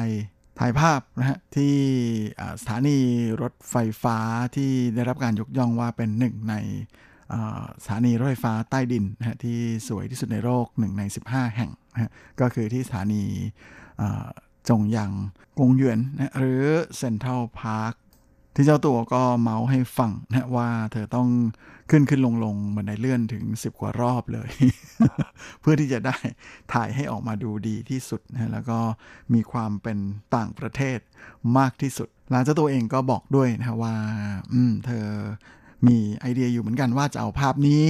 [0.59, 1.75] ถ่ายภาพนะฮะที่
[2.61, 2.99] สถานี
[3.41, 4.17] รถไฟฟ้า
[4.55, 6.55] ที่ได้รับการยกย่องว่าเป็นหนึ่งใน
[7.83, 13.23] สถานีรถไฟฟ้าใต้ดินนะฮะที่สวยที่สุดในโลกหนึ่งใน 15 แห่งนะฮะก็คือที่สถานี
[14.69, 15.11] จงยัง
[15.59, 16.63] กงหยวนนะหรือ
[16.97, 17.93] เซ็นทรัลพาร์ค
[18.55, 21.29] ที่เจ้าตัวก็เมาส์ให้ฟังนะว่าเธอต้อง
[21.89, 24.49] ขึ้นขึ้นลงลงบันไดเลื่อนถึง 10 กว่ารอบเลย
[25.61, 26.17] เพื่อที่จะได้
[26.73, 28.79] ถ่ายให้ออกมาดูดีที่สุดนะแล้วก็
[29.33, 29.97] มีความเป็น
[30.35, 30.99] ต่างประเทศ
[31.57, 33.95] มากที่สุดแล้วเจ้าตัวเองก็บอกด้วยนะว่า
[34.53, 35.07] อืม เธอ
[35.87, 37.83] มีไอเดียอยู่เหมือนกันว่าจะเอาภาพนี้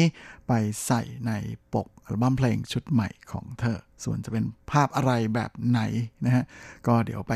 [0.48, 0.54] ไป
[0.86, 1.32] ใส่ใน
[1.74, 5.82] ปกอัลบั้มเพลงชุดใหม่ของเธอ ส่วนจะเป็นภาพอะไรแบบไหน
[6.26, 6.44] นะฮะ
[6.88, 7.34] ก็เดี๋ยวไป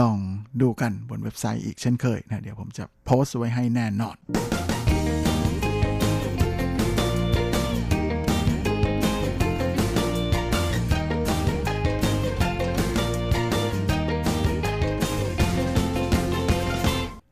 [0.00, 0.18] ลอง
[0.60, 4.16] ดูกันบนเว็บไซต์อีกเช่นเคยนะเดี๋ยวผมจะโพสต์ไว้ให้แน่นอน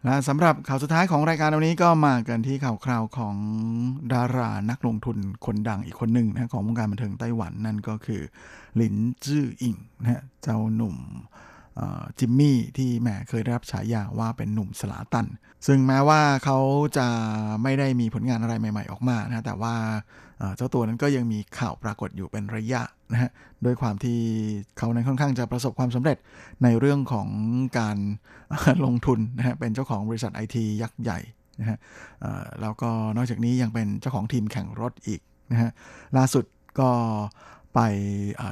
[0.04, 3.36] และสำหรับข่าวสุดท้ายของรายการวันนี้ก็มากันที่ข่าวคราวของ
[4.12, 8.22] ดารานักลงทุนคนดังอีกคนหนึ่งนะของวงการบันเทิงไต้หวันนั่นก็คือ
[8.76, 10.96] หลินจื้ออิงนะเจ้าหนุ่ม
[12.18, 15.26] จิมมี่ที่แหมเคยได้รับฉายาว่าเป็นหนุ่มสลาตัน
[15.66, 16.58] ซึ่งแม้ว่าเขา
[16.98, 17.06] จะ
[17.62, 19.74] ไม่ได้มีผลงานอะไรใหม่ ๆ ออกมานะแต่ว่า
[20.56, 23.30] เจ้าตัวนั้นก็ยังมีข่าวปรากฏอยู่เป็นระยะนะฮะ
[23.64, 24.18] ด้วยความที่
[24.78, 26.18] เขานั้นค่อนข้างจะประสบความสำเร็จ
[26.62, 27.28] ในเรื่องของ
[27.78, 27.96] การ
[28.84, 31.18] ลงทุนนะฮะเป็นเจ้าของบริษัทไอทียักษ์ใหญ่
[31.60, 31.78] นะฮะ
[32.60, 35.20] แล้วก็นอกจากนี้ยังเป็นเจ้าของทีมแข่งรถอีก
[35.52, 35.70] นะฮะ
[36.16, 36.44] ล่าสุด
[36.80, 36.90] ก็
[37.74, 37.80] ไป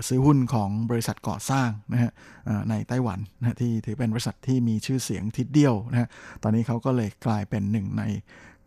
[0.08, 2.12] ซื้อหุ้นของบริษัทก่อสร้างนะฮะ
[2.70, 6.08] ในไต้หวันนะที่ถือเป็นบริษัทที่มีชื่อเสียงทิศเดียวนะฮะ
[6.42, 8.02] ตอนนี้เขาก็เลยกลายเป็นหนึ่งใน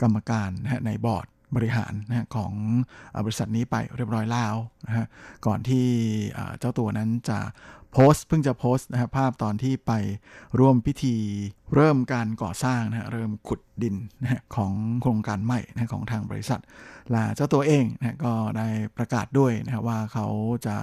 [0.01, 2.53] กรรมการนะฮะในบอร์ดบริหารนะของ
[3.25, 4.55] บริษัทนี้ไปเรียบร้อยแล้ว
[4.87, 5.05] นะฮะ
[5.45, 5.85] ก่อนที่
[6.59, 7.39] เจ้าตัวนั้นจะ
[7.93, 9.91] โพสต์เพิ่งจะโพสต์นะครับภาพตอนที่ไป
[10.59, 11.15] ร่วมพิธี
[11.75, 16.59] เริ่มการก่อสร้างนะเริ่มขุดดินนะของโครงการใหม่นะของทางบริษัท
[17.13, 18.67] ลาเจ้าตัวเองนะก็ได้
[18.97, 20.27] ประกาศด้วยนะว่าเขา
[20.65, 20.75] จะ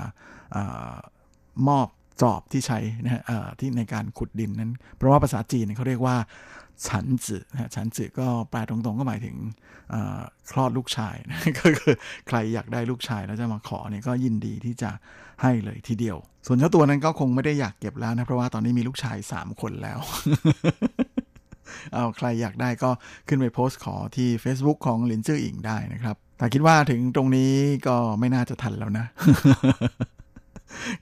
[1.68, 1.88] มอบ
[2.22, 3.22] จอบที่ใช้นะฮะ
[3.61, 6.16] ที่ในการขุดดินนั้น เพราะว่าภาษาจีนเขาเรียกว่า
[6.87, 9.37] ฉันจือฉันจือก็แปลตรงๆ ก็หมายถึง
[10.51, 11.95] คลอดลูกชายนะก็คือ
[12.29, 14.91] ใครอยากได้ลูกชายแล้วจะมาขอเนี่ยก็ยินดีที่จะ
[15.43, 16.16] ให้เลยทีเดียว
[16.47, 19.99] ส่วนเจ้าตัวนั้นก็คงไม่ได้อยากเก็บแล้วนะ เพราะว่าตอนนี้มีลูกชาย 3 คนแล้ว
[21.93, 22.91] เอาใครอยากได้ก็
[23.29, 27.53] ขึ้นไปโพสต์ขอที่ Facebook ของลินจื้ออิงได้นะครับ แต่คิดว่าถึงตรงนี้
[27.87, 29.07] ก็ไม่น่าจะทันแล้วนะ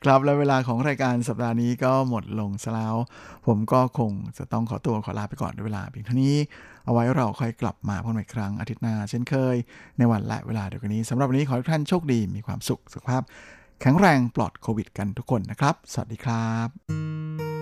[0.04, 2.96] ครับและเวลาของรายการสัปดาห์นี้ก็หมดลงซะแล้ว
[3.46, 6.36] ผมก็คงจะต้องขอตัวขอลาไปก่อนด้วยเวลาเพียงเท่านี้
[6.84, 9.56] เอาไว้เราค่อยกลับมาพบกันอีกครั้งอาทิตย์หน้าเช่นเคย
[9.98, 13.22] ในวันและเวลาเดียวกันนี้สำหรับวันนี้ขอให้ทุกท่านโชคดีมีความสุขสุขภาพ
[13.80, 17.55] แข็งแรงปลอดโควิดกันทุกคนนะครับ สวัสดีครับ